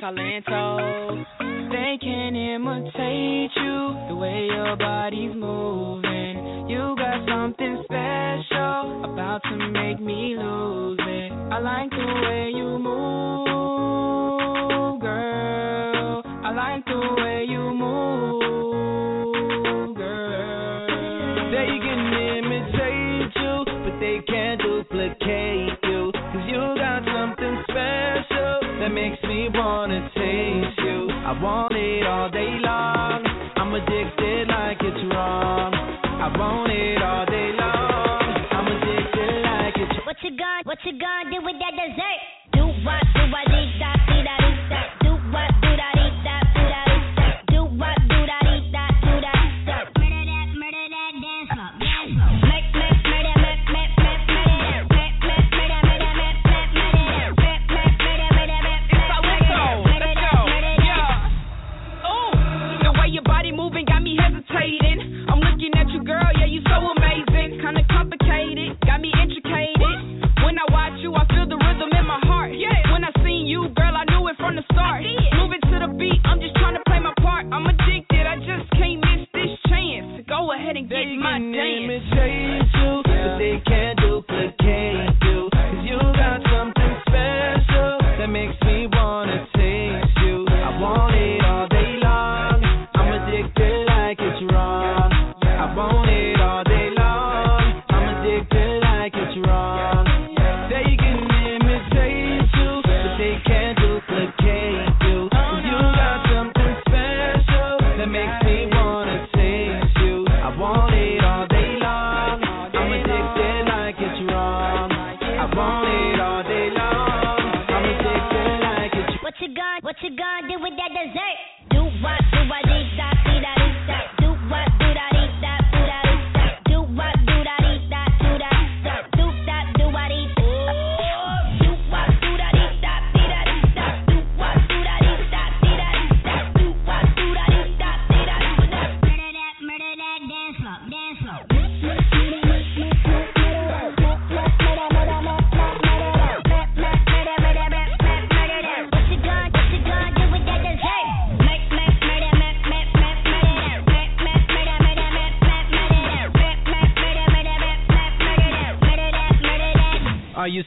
[0.00, 1.24] Talento.
[1.70, 6.68] They can imitate you the way your body's moving.
[6.70, 11.32] You got something special about to make me lose it.
[11.52, 13.80] I like the way you move,
[15.02, 16.22] girl.
[16.44, 18.43] I like the way you move.
[31.44, 33.20] want it all day long.
[33.60, 35.76] I'm addicted like it's wrong.
[35.76, 38.24] I want it all day long.
[38.48, 39.92] I'm addicted like it's.
[39.92, 40.08] wrong.
[40.08, 42.33] What you gonna What you gonna do with that dessert?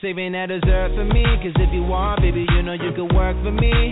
[0.07, 1.21] Saving that deserved for me.
[1.43, 3.86] Cause if you want, baby, you know you can work for me.